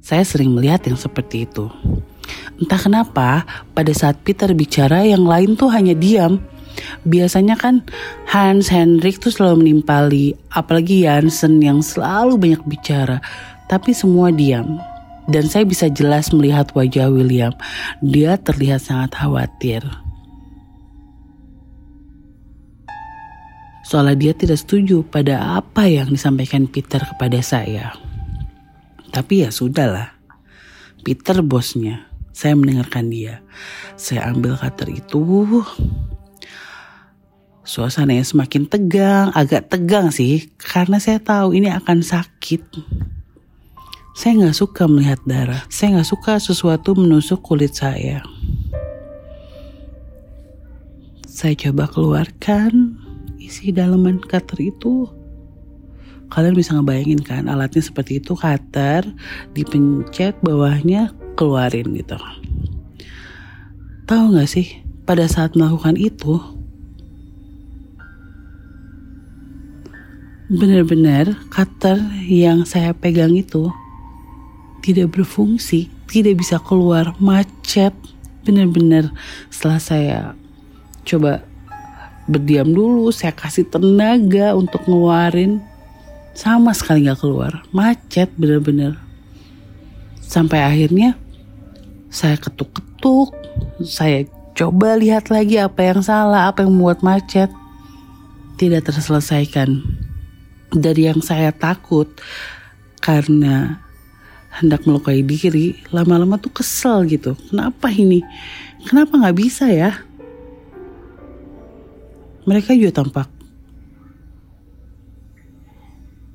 Saya 0.05 0.23
sering 0.23 0.53
melihat 0.53 0.85
yang 0.87 1.01
seperti 1.01 1.49
itu. 1.49 1.67
Entah 2.57 2.81
kenapa 2.81 3.29
pada 3.77 3.93
saat 3.93 4.21
Peter 4.25 4.51
bicara 4.57 5.05
yang 5.05 5.29
lain 5.29 5.55
tuh 5.55 5.69
hanya 5.73 5.93
diam. 5.93 6.41
Biasanya 7.09 7.57
kan 7.57 7.85
Hans 8.29 8.69
Hendrik 8.69 9.21
tuh 9.21 9.33
selalu 9.33 9.65
menimpali, 9.65 10.37
apalagi 10.53 11.09
Jansen 11.09 11.61
yang 11.61 11.81
selalu 11.81 12.37
banyak 12.37 12.63
bicara, 12.69 13.25
tapi 13.69 13.97
semua 13.97 14.29
diam. 14.29 14.77
Dan 15.27 15.51
saya 15.51 15.67
bisa 15.67 15.91
jelas 15.91 16.31
melihat 16.31 16.71
wajah 16.77 17.11
William. 17.11 17.51
Dia 17.99 18.39
terlihat 18.39 18.79
sangat 18.79 19.19
khawatir. 19.19 19.83
Soalnya 23.87 24.19
dia 24.19 24.33
tidak 24.35 24.59
setuju 24.63 25.07
pada 25.07 25.59
apa 25.63 25.87
yang 25.87 26.11
disampaikan 26.11 26.67
Peter 26.67 26.99
kepada 26.99 27.39
saya. 27.39 27.95
Tapi 29.15 29.47
ya 29.47 29.51
sudahlah. 29.55 30.15
Peter 31.07 31.39
bosnya. 31.43 32.06
Saya 32.37 32.53
mendengarkan 32.53 33.09
dia. 33.09 33.41
Saya 33.97 34.29
ambil 34.29 34.61
cutter 34.61 34.93
itu. 34.93 35.65
Suasananya 37.65 38.29
semakin 38.29 38.69
tegang, 38.69 39.33
agak 39.33 39.73
tegang 39.73 40.13
sih. 40.13 40.53
Karena 40.61 41.01
saya 41.01 41.17
tahu 41.17 41.57
ini 41.57 41.73
akan 41.73 42.05
sakit. 42.05 42.61
Saya 44.13 44.33
nggak 44.37 44.53
suka 44.53 44.85
melihat 44.85 45.17
darah. 45.25 45.65
Saya 45.73 45.97
nggak 45.97 46.11
suka 46.13 46.37
sesuatu 46.37 46.93
menusuk 46.93 47.41
kulit 47.41 47.73
saya. 47.73 48.21
Saya 51.25 51.57
coba 51.57 51.89
keluarkan 51.89 53.01
isi 53.41 53.73
dalaman 53.73 54.21
cutter 54.21 54.61
itu. 54.61 55.09
Kalian 56.29 56.53
bisa 56.53 56.77
ngebayangin 56.77 57.25
kan 57.25 57.49
alatnya 57.49 57.81
seperti 57.81 58.21
itu 58.21 58.37
cutter 58.37 59.09
dipencet 59.57 60.37
bawahnya 60.45 61.17
keluarin 61.37 61.93
gitu. 61.93 62.17
Tahu 64.09 64.39
gak 64.39 64.49
sih, 64.49 64.81
pada 65.05 65.29
saat 65.29 65.53
melakukan 65.55 65.95
itu, 66.01 66.41
benar-benar 70.47 71.35
cutter 71.51 71.99
yang 72.27 72.63
saya 72.63 72.95
pegang 72.95 73.35
itu 73.35 73.69
tidak 74.79 75.19
berfungsi, 75.19 75.91
tidak 76.07 76.39
bisa 76.39 76.63
keluar, 76.63 77.19
macet. 77.19 77.91
Benar-benar 78.47 79.11
setelah 79.51 79.83
saya 79.83 80.19
coba 81.03 81.43
berdiam 82.31 82.71
dulu, 82.71 83.11
saya 83.11 83.35
kasih 83.35 83.67
tenaga 83.67 84.55
untuk 84.55 84.87
ngeluarin, 84.87 85.59
sama 86.31 86.71
sekali 86.71 87.11
nggak 87.11 87.19
keluar, 87.19 87.67
macet 87.75 88.31
bener-bener. 88.39 88.95
Sampai 90.23 90.63
akhirnya 90.63 91.19
saya 92.11 92.37
ketuk-ketuk, 92.41 93.35
saya 93.85 94.25
coba 94.57 94.97
lihat 94.97 95.29
lagi 95.29 95.61
apa 95.61 95.81
yang 95.85 96.01
salah, 96.01 96.49
apa 96.49 96.65
yang 96.65 96.73
membuat 96.73 97.05
macet. 97.05 97.53
Tidak 98.57 98.81
terselesaikan. 98.81 99.85
Dari 100.73 101.09
yang 101.09 101.21
saya 101.21 101.53
takut 101.53 102.09
karena 103.05 103.79
hendak 104.57 104.89
melukai 104.89 105.21
diri, 105.21 105.77
lama-lama 105.93 106.41
tuh 106.41 106.51
kesel 106.51 107.05
gitu. 107.07 107.37
Kenapa 107.53 107.93
ini? 107.93 108.25
Kenapa 108.89 109.21
nggak 109.21 109.37
bisa 109.37 109.69
ya? 109.69 109.93
Mereka 112.47 112.73
juga 112.79 113.03
tampak 113.03 113.37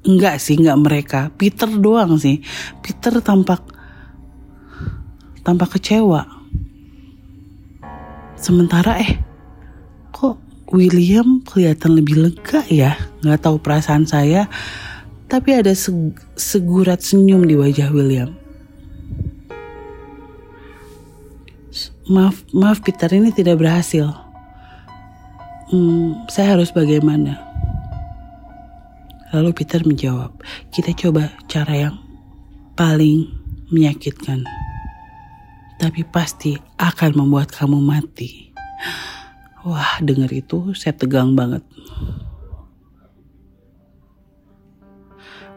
Enggak 0.01 0.41
sih, 0.41 0.57
enggak 0.57 0.79
mereka. 0.81 1.19
Peter 1.37 1.69
doang 1.69 2.17
sih. 2.17 2.41
Peter 2.81 3.21
tampak 3.21 3.61
tanpa 5.41 5.69
kecewa. 5.69 6.25
Sementara 8.37 8.97
eh, 8.97 9.21
kok 10.09 10.41
William 10.73 11.45
kelihatan 11.45 11.93
lebih 11.93 12.17
lega 12.17 12.65
ya? 12.65 12.97
Gak 13.21 13.45
tahu 13.45 13.61
perasaan 13.61 14.09
saya, 14.09 14.49
tapi 15.29 15.53
ada 15.53 15.73
seg 15.77 16.17
segurat 16.33 17.05
senyum 17.05 17.45
di 17.45 17.53
wajah 17.53 17.93
William. 17.93 18.33
Maaf, 22.09 22.43
maaf 22.51 22.81
Peter 22.81 23.07
ini 23.13 23.29
tidak 23.31 23.61
berhasil. 23.61 24.09
Hmm, 25.71 26.27
saya 26.27 26.59
harus 26.59 26.73
bagaimana? 26.73 27.39
Lalu 29.31 29.55
Peter 29.55 29.79
menjawab, 29.79 30.35
kita 30.75 30.91
coba 30.91 31.31
cara 31.47 31.87
yang 31.87 31.95
paling 32.75 33.31
menyakitkan 33.71 34.43
tapi 35.81 36.05
pasti 36.05 36.53
akan 36.77 37.25
membuat 37.25 37.49
kamu 37.49 37.81
mati. 37.81 38.53
Wah, 39.65 39.97
dengar 39.97 40.29
itu 40.29 40.77
saya 40.77 40.93
tegang 40.93 41.33
banget. 41.33 41.65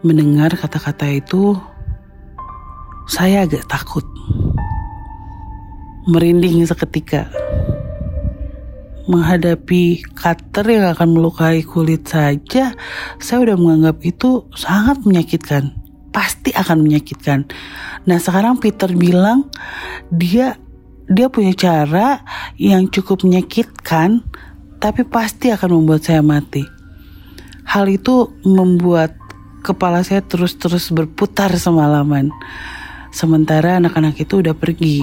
Mendengar 0.01 0.57
kata-kata 0.57 1.13
itu, 1.13 1.53
saya 3.05 3.45
agak 3.45 3.69
takut. 3.69 4.05
Merinding 6.09 6.65
seketika. 6.65 7.29
Menghadapi 9.05 10.09
cutter 10.17 10.65
yang 10.73 10.97
akan 10.97 11.21
melukai 11.21 11.61
kulit 11.61 12.09
saja, 12.09 12.73
saya 13.21 13.39
udah 13.45 13.57
menganggap 13.61 14.01
itu 14.01 14.49
sangat 14.57 15.05
menyakitkan. 15.05 15.84
Pasti 16.15 16.55
akan 16.55 16.87
menyakitkan. 16.87 17.51
Nah 18.07 18.23
sekarang 18.23 18.63
Peter 18.63 18.87
bilang 18.95 19.51
dia 20.15 20.55
dia 21.11 21.27
punya 21.27 21.53
cara 21.53 22.23
yang 22.55 22.87
cukup 22.87 23.27
menyakitkan 23.27 24.23
tapi 24.79 25.03
pasti 25.03 25.51
akan 25.51 25.83
membuat 25.83 26.07
saya 26.07 26.23
mati. 26.23 26.63
Hal 27.67 27.91
itu 27.91 28.31
membuat 28.47 29.19
kepala 29.67 30.05
saya 30.07 30.23
terus-terus 30.23 30.95
berputar 30.95 31.51
semalaman. 31.59 32.31
Sementara 33.11 33.81
anak-anak 33.81 34.21
itu 34.21 34.45
udah 34.45 34.53
pergi. 34.53 35.01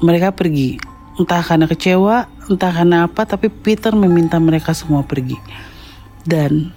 Mereka 0.00 0.32
pergi. 0.32 0.78
Entah 1.18 1.44
karena 1.44 1.66
kecewa, 1.68 2.30
entah 2.48 2.72
karena 2.72 3.04
apa, 3.10 3.26
tapi 3.28 3.50
Peter 3.52 3.92
meminta 3.92 4.40
mereka 4.40 4.72
semua 4.72 5.04
pergi. 5.04 5.36
Dan 6.22 6.70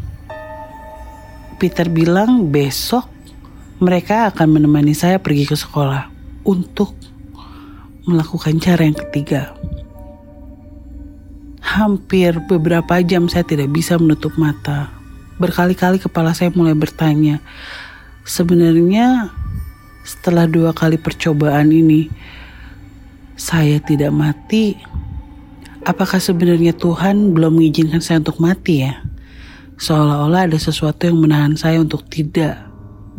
Peter 1.55 1.87
bilang 1.87 2.51
besok 2.51 3.07
mereka 3.79 4.31
akan 4.31 4.59
menemani 4.59 4.95
saya 4.95 5.19
pergi 5.19 5.47
ke 5.47 5.55
sekolah 5.55 6.07
untuk 6.47 6.95
melakukan 8.05 8.55
cara 8.61 8.85
yang 8.85 8.95
ketiga. 8.95 9.51
Hampir 11.59 12.39
beberapa 12.45 13.01
jam 13.03 13.27
saya 13.27 13.43
tidak 13.43 13.73
bisa 13.73 13.99
menutup 13.99 14.37
mata. 14.39 14.93
Berkali-kali 15.35 15.99
kepala 15.99 16.31
saya 16.31 16.53
mulai 16.55 16.71
bertanya, 16.71 17.43
sebenarnya 18.23 19.33
setelah 20.07 20.47
dua 20.47 20.71
kali 20.71 20.95
percobaan 20.95 21.73
ini, 21.73 22.07
saya 23.35 23.83
tidak 23.83 24.15
mati. 24.15 24.79
Apakah 25.83 26.23
sebenarnya 26.23 26.71
Tuhan 26.71 27.35
belum 27.35 27.59
mengizinkan 27.59 27.99
saya 27.99 28.23
untuk 28.23 28.39
mati 28.39 28.87
ya? 28.87 29.03
Seolah-olah 29.75 30.47
ada 30.47 30.55
sesuatu 30.55 31.03
yang 31.03 31.19
menahan 31.19 31.59
saya 31.59 31.83
untuk 31.83 32.07
tidak 32.07 32.55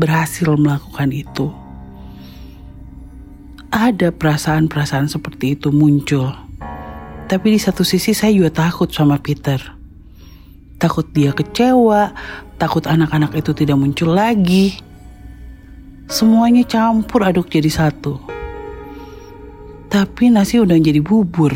berhasil 0.01 0.49
melakukan 0.57 1.13
itu. 1.13 1.53
Ada 3.69 4.09
perasaan-perasaan 4.09 5.13
seperti 5.13 5.53
itu 5.53 5.69
muncul. 5.69 6.33
Tapi 7.29 7.47
di 7.53 7.61
satu 7.61 7.85
sisi 7.85 8.17
saya 8.17 8.33
juga 8.33 8.65
takut 8.65 8.89
sama 8.89 9.21
Peter. 9.21 9.61
Takut 10.81 11.05
dia 11.13 11.37
kecewa, 11.37 12.17
takut 12.57 12.89
anak-anak 12.89 13.37
itu 13.37 13.53
tidak 13.53 13.77
muncul 13.77 14.17
lagi. 14.17 14.81
Semuanya 16.09 16.65
campur 16.65 17.21
aduk 17.21 17.53
jadi 17.53 17.69
satu. 17.69 18.17
Tapi 19.93 20.33
nasi 20.33 20.57
udah 20.57 20.79
jadi 20.81 21.05
bubur 21.05 21.53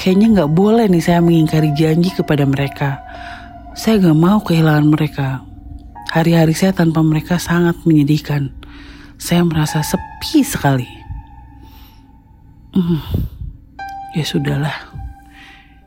kayaknya 0.00 0.32
nggak 0.32 0.52
boleh 0.56 0.88
nih 0.88 1.04
saya 1.04 1.20
mengingkari 1.20 1.76
janji 1.76 2.08
kepada 2.16 2.48
mereka. 2.48 3.04
Saya 3.76 4.00
gak 4.00 4.16
mau 4.16 4.40
kehilangan 4.40 4.88
mereka. 4.88 5.44
Hari-hari 6.10 6.56
saya 6.56 6.72
tanpa 6.72 7.04
mereka 7.04 7.36
sangat 7.36 7.76
menyedihkan. 7.84 8.50
Saya 9.20 9.44
merasa 9.44 9.84
sepi 9.84 10.40
sekali. 10.42 10.88
Hmm, 12.72 12.98
ya 14.16 14.24
sudahlah. 14.24 14.74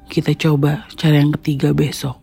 Kita 0.07 0.31
coba 0.37 0.85
cara 0.93 1.17
yang 1.17 1.33
ketiga 1.41 1.73
besok. 1.73 2.21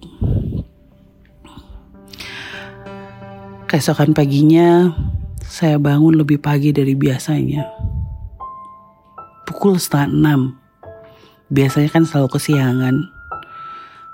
Keesokan 3.66 4.14
paginya, 4.14 4.94
saya 5.42 5.76
bangun 5.76 6.16
lebih 6.22 6.38
pagi 6.38 6.70
dari 6.70 6.94
biasanya. 6.94 7.66
Pukul 9.44 9.76
setengah 9.76 10.08
enam 10.08 10.59
biasanya 11.50 11.90
kan 11.90 12.06
selalu 12.06 12.38
kesiangan. 12.38 12.96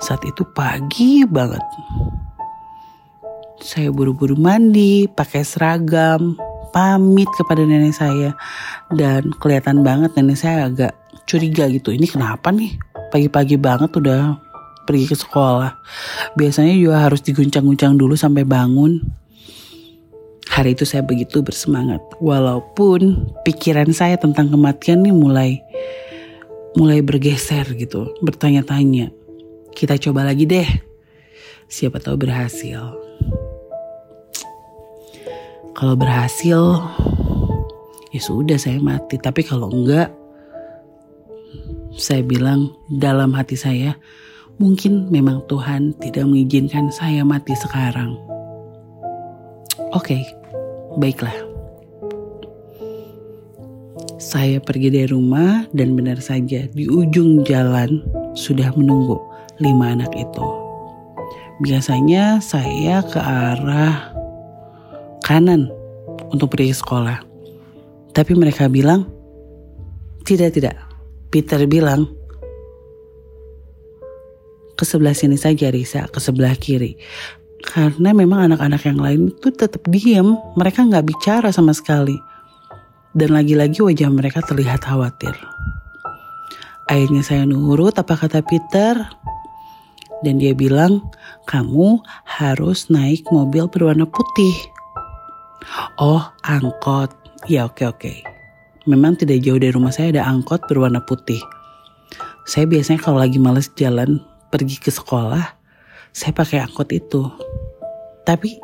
Saat 0.00 0.24
itu 0.24 0.42
pagi 0.56 1.24
banget. 1.24 1.62
Saya 3.60 3.88
buru-buru 3.88 4.36
mandi, 4.36 5.08
pakai 5.08 5.40
seragam, 5.40 6.36
pamit 6.72 7.28
kepada 7.36 7.64
nenek 7.64 7.96
saya. 7.96 8.36
Dan 8.92 9.32
kelihatan 9.40 9.80
banget 9.80 10.12
nenek 10.16 10.36
saya 10.36 10.68
agak 10.68 10.92
curiga 11.24 11.68
gitu. 11.72 11.92
Ini 11.92 12.04
kenapa 12.08 12.52
nih? 12.52 12.76
Pagi-pagi 13.12 13.56
banget 13.56 13.92
udah 13.96 14.36
pergi 14.84 15.08
ke 15.08 15.16
sekolah. 15.16 15.72
Biasanya 16.36 16.76
juga 16.76 17.08
harus 17.08 17.24
diguncang-guncang 17.24 17.96
dulu 17.96 18.12
sampai 18.12 18.44
bangun. 18.44 19.00
Hari 20.46 20.76
itu 20.76 20.84
saya 20.88 21.04
begitu 21.04 21.40
bersemangat. 21.40 22.00
Walaupun 22.20 23.32
pikiran 23.44 23.92
saya 23.92 24.20
tentang 24.20 24.52
kematian 24.52 25.04
nih 25.04 25.12
mulai 25.16 25.50
mulai 26.76 27.00
bergeser 27.00 27.64
gitu, 27.74 28.12
bertanya-tanya. 28.20 29.10
Kita 29.72 29.96
coba 29.96 30.28
lagi 30.28 30.44
deh. 30.44 30.68
Siapa 31.66 31.98
tahu 31.98 32.28
berhasil. 32.28 32.94
Kalau 35.76 35.92
berhasil, 35.96 36.60
ya 38.12 38.20
sudah 38.20 38.56
saya 38.56 38.80
mati. 38.80 39.20
Tapi 39.20 39.44
kalau 39.44 39.68
enggak, 39.68 40.08
saya 41.96 42.20
bilang 42.24 42.72
dalam 42.92 43.32
hati 43.32 43.56
saya, 43.56 43.96
mungkin 44.60 45.08
memang 45.12 45.44
Tuhan 45.48 45.96
tidak 46.00 46.24
mengizinkan 46.28 46.92
saya 46.92 47.24
mati 47.24 47.52
sekarang. 47.56 48.16
Oke, 49.92 50.20
baiklah. 51.00 51.55
Saya 54.16 54.64
pergi 54.64 54.88
dari 54.88 55.12
rumah 55.12 55.68
dan 55.76 55.92
benar 55.92 56.16
saja 56.24 56.64
di 56.72 56.88
ujung 56.88 57.44
jalan 57.44 58.00
sudah 58.32 58.72
menunggu 58.72 59.20
lima 59.60 59.92
anak 59.92 60.08
itu. 60.16 60.48
Biasanya 61.60 62.40
saya 62.40 63.04
ke 63.04 63.20
arah 63.20 64.16
kanan 65.20 65.68
untuk 66.32 66.56
pergi 66.56 66.72
sekolah. 66.72 67.20
Tapi 68.16 68.32
mereka 68.32 68.72
bilang, 68.72 69.04
tidak, 70.24 70.56
tidak. 70.56 70.80
Peter 71.28 71.60
bilang, 71.68 72.08
ke 74.80 74.84
sebelah 74.88 75.12
sini 75.12 75.36
saja 75.36 75.68
Risa, 75.68 76.08
ke 76.08 76.16
sebelah 76.24 76.56
kiri. 76.56 76.96
Karena 77.68 78.16
memang 78.16 78.48
anak-anak 78.48 78.80
yang 78.88 78.96
lain 78.96 79.20
itu 79.28 79.52
tetap 79.52 79.84
diam, 79.92 80.40
mereka 80.56 80.88
nggak 80.88 81.04
bicara 81.04 81.52
sama 81.52 81.76
sekali 81.76 82.16
dan 83.16 83.32
lagi-lagi 83.32 83.80
wajah 83.80 84.12
mereka 84.12 84.44
terlihat 84.44 84.84
khawatir. 84.84 85.32
Akhirnya 86.86 87.24
saya 87.24 87.48
nurut 87.48 87.96
apa 87.96 88.14
kata 88.14 88.44
Peter 88.44 88.94
dan 90.20 90.34
dia 90.36 90.52
bilang 90.52 91.00
kamu 91.48 92.04
harus 92.28 92.92
naik 92.92 93.24
mobil 93.32 93.66
berwarna 93.72 94.04
putih. 94.04 94.54
Oh 95.98 96.22
angkot, 96.44 97.10
ya 97.50 97.66
oke 97.66 97.82
oke. 97.88 98.12
Memang 98.86 99.18
tidak 99.18 99.42
jauh 99.42 99.58
dari 99.58 99.74
rumah 99.74 99.90
saya 99.90 100.14
ada 100.14 100.28
angkot 100.30 100.62
berwarna 100.70 101.02
putih. 101.02 101.40
Saya 102.46 102.70
biasanya 102.70 103.02
kalau 103.02 103.18
lagi 103.18 103.42
males 103.42 103.66
jalan 103.74 104.22
pergi 104.54 104.78
ke 104.78 104.94
sekolah, 104.94 105.58
saya 106.14 106.30
pakai 106.30 106.62
angkot 106.62 106.94
itu. 106.94 107.26
Tapi 108.22 108.62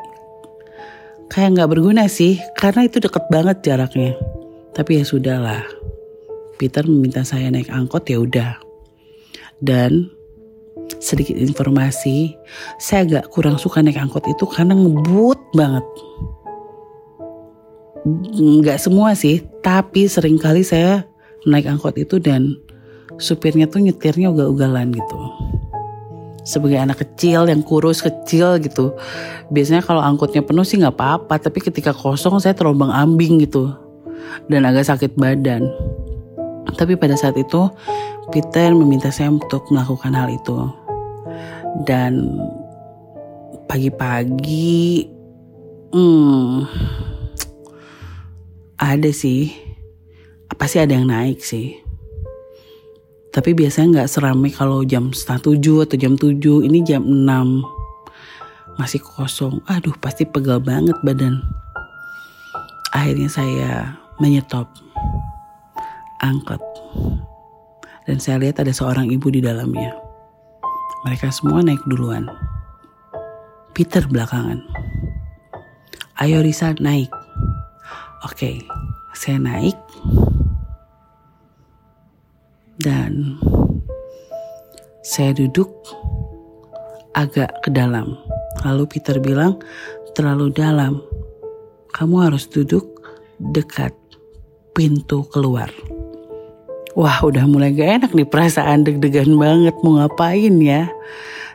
kayak 1.26 1.58
nggak 1.58 1.70
berguna 1.74 2.06
sih, 2.06 2.38
karena 2.54 2.86
itu 2.86 3.02
deket 3.02 3.26
banget 3.34 3.66
jaraknya. 3.66 4.14
Tapi 4.72 5.00
ya 5.00 5.04
sudahlah. 5.04 5.64
Peter 6.56 6.84
meminta 6.88 7.20
saya 7.28 7.52
naik 7.52 7.68
angkot 7.68 8.08
ya 8.08 8.22
udah. 8.22 8.56
Dan 9.60 10.08
sedikit 11.02 11.36
informasi, 11.36 12.32
saya 12.80 13.04
agak 13.04 13.24
kurang 13.34 13.60
suka 13.60 13.84
naik 13.84 14.00
angkot 14.00 14.24
itu 14.30 14.48
karena 14.48 14.72
ngebut 14.72 15.38
banget. 15.52 15.84
Nggak 18.38 18.78
semua 18.80 19.12
sih, 19.12 19.44
tapi 19.60 20.08
sering 20.08 20.40
kali 20.40 20.64
saya 20.64 21.04
naik 21.44 21.68
angkot 21.68 21.98
itu 22.00 22.16
dan 22.16 22.56
supirnya 23.20 23.68
tuh 23.68 23.84
nyetirnya 23.84 24.32
ugal-ugalan 24.32 24.94
gitu. 24.94 25.18
Sebagai 26.42 26.80
anak 26.80 27.02
kecil 27.06 27.46
yang 27.46 27.62
kurus 27.62 28.02
kecil 28.02 28.58
gitu, 28.58 28.94
biasanya 29.52 29.84
kalau 29.84 30.02
angkotnya 30.02 30.42
penuh 30.42 30.66
sih 30.66 30.80
nggak 30.80 30.94
apa-apa, 30.94 31.38
tapi 31.38 31.62
ketika 31.62 31.94
kosong 31.94 32.42
saya 32.42 32.56
terombang 32.56 32.90
ambing 32.90 33.42
gitu 33.46 33.81
dan 34.46 34.66
agak 34.66 34.88
sakit 34.88 35.14
badan. 35.16 35.66
Tapi 36.76 36.96
pada 36.96 37.18
saat 37.18 37.36
itu 37.36 37.68
Peter 38.30 38.72
meminta 38.72 39.12
saya 39.12 39.28
untuk 39.28 39.68
melakukan 39.68 40.14
hal 40.14 40.30
itu. 40.32 40.58
Dan 41.84 42.38
pagi-pagi 43.66 45.08
hmm, 45.92 46.68
ada 48.80 49.10
sih. 49.12 49.52
Apa 50.52 50.68
sih 50.68 50.80
ada 50.80 50.94
yang 50.96 51.08
naik 51.08 51.40
sih. 51.40 51.80
Tapi 53.32 53.56
biasanya 53.56 54.04
nggak 54.04 54.10
seramai 54.12 54.52
kalau 54.52 54.84
jam 54.84 55.08
setengah 55.08 55.52
tujuh 55.52 55.78
atau 55.88 55.96
jam 55.96 56.14
tujuh. 56.20 56.68
Ini 56.68 56.84
jam 56.84 57.02
enam. 57.08 57.64
Masih 58.76 59.00
kosong. 59.00 59.64
Aduh 59.64 59.96
pasti 59.96 60.28
pegal 60.28 60.60
banget 60.60 60.96
badan. 61.00 61.40
Akhirnya 62.92 63.32
saya 63.32 64.01
menyetop 64.22 64.70
angkot. 66.22 66.62
Dan 68.06 68.22
saya 68.22 68.38
lihat 68.38 68.62
ada 68.62 68.70
seorang 68.70 69.10
ibu 69.10 69.26
di 69.34 69.42
dalamnya. 69.42 69.98
Mereka 71.02 71.34
semua 71.34 71.66
naik 71.66 71.82
duluan. 71.90 72.30
Peter 73.74 74.06
belakangan. 74.06 74.62
Ayo 76.22 76.38
Risa 76.46 76.70
naik. 76.78 77.10
Oke, 78.22 78.62
saya 79.18 79.42
naik. 79.42 79.74
Dan 82.78 83.38
saya 85.02 85.34
duduk 85.34 85.70
agak 87.18 87.50
ke 87.66 87.70
dalam. 87.74 88.14
Lalu 88.62 88.84
Peter 88.86 89.18
bilang, 89.18 89.58
terlalu 90.14 90.54
dalam. 90.54 91.02
Kamu 91.92 92.16
harus 92.24 92.46
duduk 92.46 93.02
dekat 93.38 93.92
pintu 94.72 95.24
keluar. 95.28 95.68
Wah 96.92 97.24
udah 97.24 97.48
mulai 97.48 97.72
gak 97.72 98.04
enak 98.04 98.10
nih 98.12 98.28
perasaan 98.28 98.84
deg-degan 98.84 99.32
banget 99.40 99.72
mau 99.80 99.96
ngapain 99.96 100.52
ya. 100.60 100.92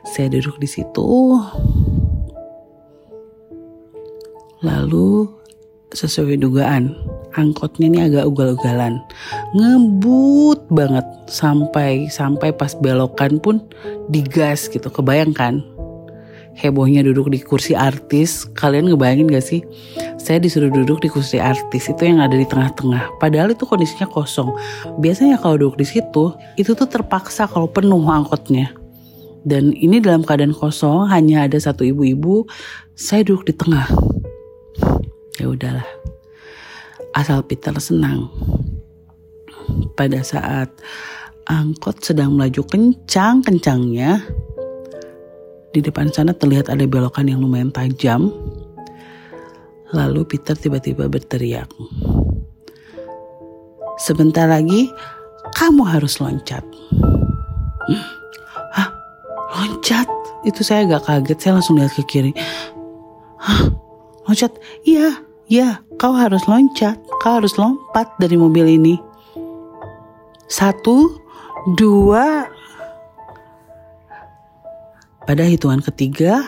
Saya 0.02 0.34
duduk 0.34 0.58
di 0.58 0.66
situ. 0.66 1.38
Lalu 4.66 5.30
sesuai 5.94 6.42
dugaan 6.42 6.98
angkotnya 7.38 7.86
ini 7.88 8.00
agak 8.04 8.28
ugal-ugalan 8.28 9.00
ngebut 9.56 10.68
banget 10.68 11.06
sampai 11.32 12.12
sampai 12.12 12.52
pas 12.52 12.76
belokan 12.76 13.40
pun 13.40 13.64
digas 14.12 14.68
gitu 14.68 14.92
kebayangkan 14.92 15.64
hebohnya 16.58 17.06
duduk 17.06 17.30
di 17.32 17.40
kursi 17.40 17.78
artis 17.78 18.50
kalian 18.58 18.92
ngebayangin 18.92 19.30
gak 19.30 19.46
sih 19.46 19.62
saya 20.28 20.44
disuruh 20.44 20.68
duduk 20.68 21.00
di 21.00 21.08
kursi 21.08 21.40
artis 21.40 21.88
itu 21.88 22.04
yang 22.04 22.20
ada 22.20 22.36
di 22.36 22.44
tengah-tengah. 22.44 23.16
Padahal 23.16 23.56
itu 23.56 23.64
kondisinya 23.64 24.12
kosong. 24.12 24.52
Biasanya 25.00 25.40
kalau 25.40 25.56
duduk 25.56 25.80
di 25.80 25.88
situ 25.88 26.36
itu 26.60 26.76
tuh 26.76 26.84
terpaksa 26.84 27.48
kalau 27.48 27.72
penuh 27.72 28.04
angkotnya. 28.04 28.76
Dan 29.48 29.72
ini 29.72 30.04
dalam 30.04 30.28
keadaan 30.28 30.52
kosong 30.52 31.08
hanya 31.08 31.48
ada 31.48 31.56
satu 31.56 31.88
ibu-ibu 31.88 32.44
saya 32.92 33.24
duduk 33.24 33.48
di 33.48 33.54
tengah. 33.56 33.88
Ya 35.40 35.48
udahlah. 35.48 35.88
Asal 37.16 37.40
Peter 37.48 37.72
senang. 37.80 38.28
Pada 39.96 40.20
saat 40.28 40.68
angkot 41.48 42.04
sedang 42.04 42.36
melaju 42.36 42.68
kencang-kencangnya 42.68 44.28
di 45.72 45.80
depan 45.80 46.12
sana 46.12 46.36
terlihat 46.36 46.68
ada 46.68 46.84
belokan 46.84 47.32
yang 47.32 47.40
lumayan 47.40 47.72
tajam 47.72 48.36
lalu 49.92 50.28
Peter 50.28 50.56
tiba-tiba 50.56 51.08
berteriak 51.08 51.70
sebentar 54.02 54.48
lagi 54.48 54.92
kamu 55.56 55.84
harus 55.88 56.20
loncat 56.20 56.64
Hah? 58.76 58.92
Loncat? 59.56 60.12
Itu 60.44 60.60
saya 60.60 60.84
agak 60.84 61.08
kaget, 61.08 61.40
saya 61.40 61.56
langsung 61.56 61.80
lihat 61.80 61.96
ke 61.96 62.04
kiri. 62.04 62.36
Hah? 63.40 63.72
Loncat? 64.28 64.60
Iya, 64.84 65.24
Ya, 65.48 65.80
kau 65.96 66.12
harus 66.12 66.44
loncat, 66.44 67.00
kau 67.24 67.40
harus 67.40 67.56
lompat 67.56 68.12
dari 68.20 68.36
mobil 68.36 68.68
ini. 68.68 69.00
Satu, 70.52 71.24
dua. 71.80 72.52
Pada 75.24 75.48
hitungan 75.48 75.80
ketiga, 75.80 76.44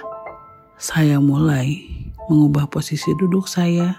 saya 0.76 1.24
mulai 1.24 1.80
mengubah 2.30 2.70
posisi 2.70 3.10
duduk 3.18 3.50
saya 3.50 3.98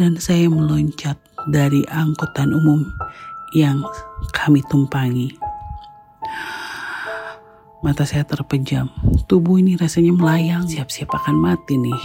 dan 0.00 0.16
saya 0.16 0.48
meloncat 0.48 1.20
dari 1.52 1.84
angkutan 1.86 2.50
umum 2.50 2.82
yang 3.54 3.84
kami 4.34 4.64
tumpangi. 4.66 5.36
Mata 7.84 8.02
saya 8.02 8.26
terpejam, 8.26 8.90
tubuh 9.30 9.62
ini 9.62 9.78
rasanya 9.78 10.10
melayang, 10.10 10.66
siap-siap 10.66 11.12
akan 11.12 11.36
mati 11.38 11.78
nih. 11.78 12.02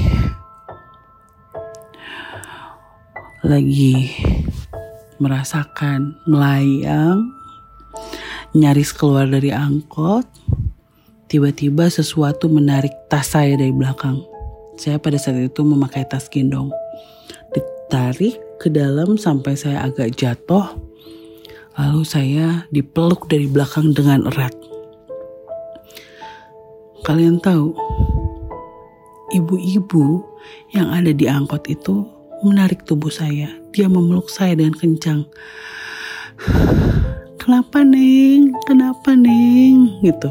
Lagi 3.41 3.95
merasakan 5.17 6.21
melayang, 6.29 7.33
nyaris 8.53 8.93
keluar 8.93 9.25
dari 9.25 9.49
angkot, 9.49 10.27
tiba-tiba 11.25 11.89
sesuatu 11.89 12.45
menarik 12.45 12.93
tas 13.09 13.33
saya 13.33 13.57
dari 13.57 13.73
belakang. 13.73 14.30
Saya 14.81 14.97
pada 14.97 15.21
saat 15.21 15.37
itu 15.37 15.61
memakai 15.61 16.09
tas 16.09 16.25
gendong. 16.25 16.73
Ditarik 17.53 18.41
ke 18.57 18.65
dalam 18.65 19.13
sampai 19.13 19.53
saya 19.53 19.85
agak 19.85 20.17
jatuh, 20.17 20.73
lalu 21.77 22.01
saya 22.01 22.65
dipeluk 22.73 23.29
dari 23.29 23.45
belakang 23.45 23.93
dengan 23.93 24.25
erat. 24.25 24.49
Kalian 27.05 27.37
tahu, 27.45 27.77
ibu-ibu 29.37 30.25
yang 30.73 30.89
ada 30.89 31.13
di 31.13 31.29
angkot 31.29 31.61
itu 31.69 32.01
menarik 32.41 32.81
tubuh 32.81 33.13
saya. 33.13 33.53
Dia 33.77 33.85
memeluk 33.85 34.33
saya 34.33 34.57
dengan 34.57 34.73
kencang. 34.73 35.29
Kenapa 37.37 37.85
Neng? 37.85 38.57
Kenapa 38.65 39.13
Neng? 39.13 40.01
Gitu. 40.01 40.29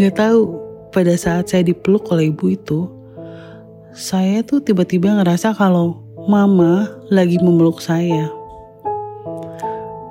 Gak 0.00 0.16
tahu 0.16 0.63
pada 0.94 1.18
saat 1.18 1.50
saya 1.50 1.66
dipeluk 1.66 2.06
oleh 2.14 2.30
ibu 2.30 2.54
itu, 2.54 2.86
saya 3.90 4.46
tuh 4.46 4.62
tiba-tiba 4.62 5.10
ngerasa 5.10 5.50
kalau 5.58 5.98
mama 6.30 6.86
lagi 7.10 7.42
memeluk 7.42 7.82
saya. 7.82 8.30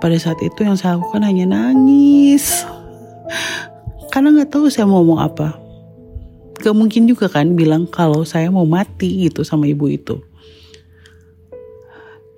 Pada 0.03 0.19
saat 0.19 0.43
itu 0.43 0.67
yang 0.67 0.75
saya 0.75 0.99
lakukan 0.99 1.23
hanya 1.23 1.47
nangis. 1.47 2.67
Karena 4.11 4.35
gak 4.43 4.51
tahu 4.51 4.67
saya 4.67 4.83
mau 4.83 4.99
ngomong 4.99 5.23
apa 5.23 5.63
gak 6.63 6.71
mungkin 6.79 7.03
juga 7.11 7.27
kan 7.27 7.59
bilang 7.59 7.83
kalau 7.83 8.23
saya 8.23 8.47
mau 8.47 8.63
mati 8.63 9.27
gitu 9.27 9.43
sama 9.43 9.67
ibu 9.67 9.91
itu. 9.91 10.23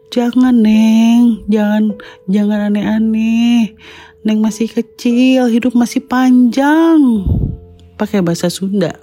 Jangan 0.10 0.66
Neng, 0.66 1.46
jangan 1.46 1.94
jangan 2.26 2.74
aneh-aneh. 2.74 3.78
Neng 4.26 4.40
masih 4.42 4.66
kecil, 4.66 5.46
hidup 5.52 5.78
masih 5.78 6.02
panjang. 6.02 7.22
Pakai 7.96 8.20
bahasa 8.20 8.52
Sunda. 8.52 8.96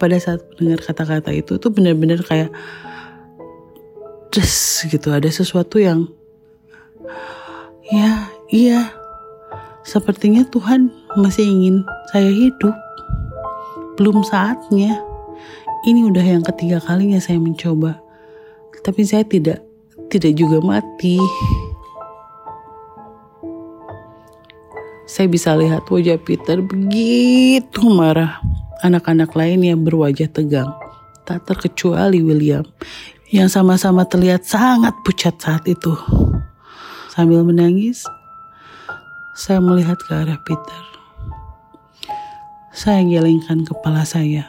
Pada 0.00 0.18
saat 0.18 0.42
mendengar 0.58 0.82
kata-kata 0.82 1.30
itu 1.30 1.60
tuh 1.60 1.70
benar-benar 1.70 2.24
kayak 2.26 2.50
des 4.32 4.54
gitu 4.88 5.12
ada 5.12 5.28
sesuatu 5.28 5.76
yang 5.76 6.08
ya 7.92 8.32
iya 8.48 8.88
sepertinya 9.84 10.40
Tuhan 10.48 10.88
masih 11.20 11.44
ingin 11.44 11.76
saya 12.10 12.32
hidup 12.32 12.74
belum 14.00 14.24
saatnya. 14.24 14.96
Ini 15.82 16.08
udah 16.08 16.22
yang 16.22 16.42
ketiga 16.46 16.78
kalinya 16.78 17.18
saya 17.18 17.42
mencoba. 17.42 17.98
Tapi 18.82 19.02
saya 19.06 19.26
tidak 19.26 19.62
tidak 20.08 20.32
juga 20.38 20.62
mati. 20.62 21.18
Saya 25.02 25.26
bisa 25.26 25.52
lihat 25.58 25.90
wajah 25.90 26.18
Peter 26.22 26.62
begitu 26.62 27.82
marah. 27.90 28.38
Anak-anak 28.82 29.34
lain 29.34 29.62
yang 29.62 29.80
berwajah 29.82 30.30
tegang. 30.30 30.70
Tak 31.22 31.46
terkecuali 31.46 32.22
William. 32.22 32.66
Yang 33.30 33.58
sama-sama 33.60 34.04
terlihat 34.04 34.44
sangat 34.44 34.92
pucat 35.06 35.38
saat 35.38 35.64
itu. 35.70 35.94
Sambil 37.12 37.44
menangis, 37.44 38.08
saya 39.36 39.60
melihat 39.60 40.00
ke 40.00 40.12
arah 40.12 40.40
Peter. 40.44 40.82
Saya 42.72 43.04
gelengkan 43.04 43.68
kepala 43.68 44.04
saya. 44.04 44.48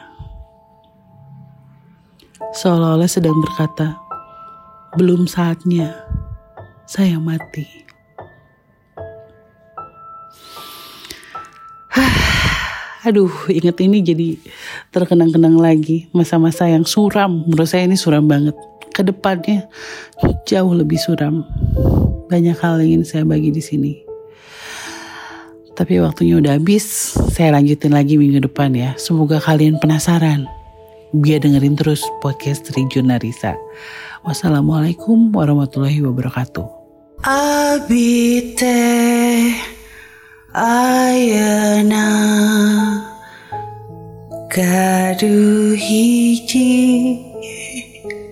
Seolah-olah 2.56 3.10
sedang 3.10 3.36
berkata, 3.36 4.00
belum 4.96 5.28
saatnya 5.28 5.92
saya 6.88 7.20
mati. 7.20 7.83
Aduh, 13.04 13.28
inget 13.52 13.76
ini 13.84 14.00
jadi 14.00 14.28
terkenang-kenang 14.88 15.60
lagi 15.60 16.08
masa-masa 16.16 16.64
yang 16.64 16.88
suram. 16.88 17.44
Menurut 17.44 17.68
saya 17.68 17.84
ini 17.84 18.00
suram 18.00 18.24
banget. 18.24 18.56
Ke 18.96 19.04
depannya 19.04 19.68
jauh 20.48 20.72
lebih 20.72 20.96
suram. 20.96 21.44
Banyak 22.32 22.56
hal 22.56 22.80
yang 22.80 22.96
ingin 22.96 23.04
saya 23.04 23.24
bagi 23.28 23.52
di 23.52 23.60
sini. 23.60 23.92
Tapi 25.76 26.00
waktunya 26.00 26.40
udah 26.40 26.56
habis, 26.56 27.12
saya 27.34 27.52
lanjutin 27.52 27.92
lagi 27.92 28.16
minggu 28.16 28.40
depan 28.40 28.72
ya. 28.72 28.96
Semoga 28.96 29.36
kalian 29.36 29.76
penasaran. 29.82 30.48
Biar 31.12 31.44
dengerin 31.44 31.76
terus 31.76 32.00
podcast 32.24 32.72
Rijuna 32.72 33.20
Risa. 33.20 33.52
Wassalamualaikum 34.24 35.28
warahmatullahi 35.34 36.00
wabarakatuh. 36.00 36.64
Abite 37.26 39.13
ayana 40.54 42.06
gaduh 44.48 45.74
hiji 45.74 47.18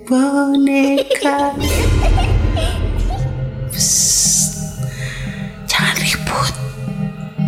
boneka. 0.09 1.53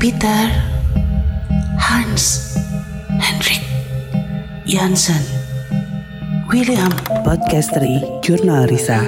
Peter, 0.05 0.53
Hans, 1.81 2.61
Henrik, 3.09 3.65
Jansen, 4.67 5.25
William, 6.53 6.93
Podcastery 7.25 8.05
Jurnal 8.21 8.69
Risa, 8.69 9.01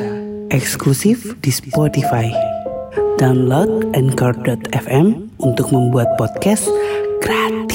eksklusif 0.48 1.36
di 1.44 1.52
Spotify. 1.52 2.55
Download 3.16 3.96
Anchor.fm 3.96 5.32
untuk 5.40 5.72
membuat 5.72 6.20
podcast 6.20 6.68
gratis. 7.24 7.65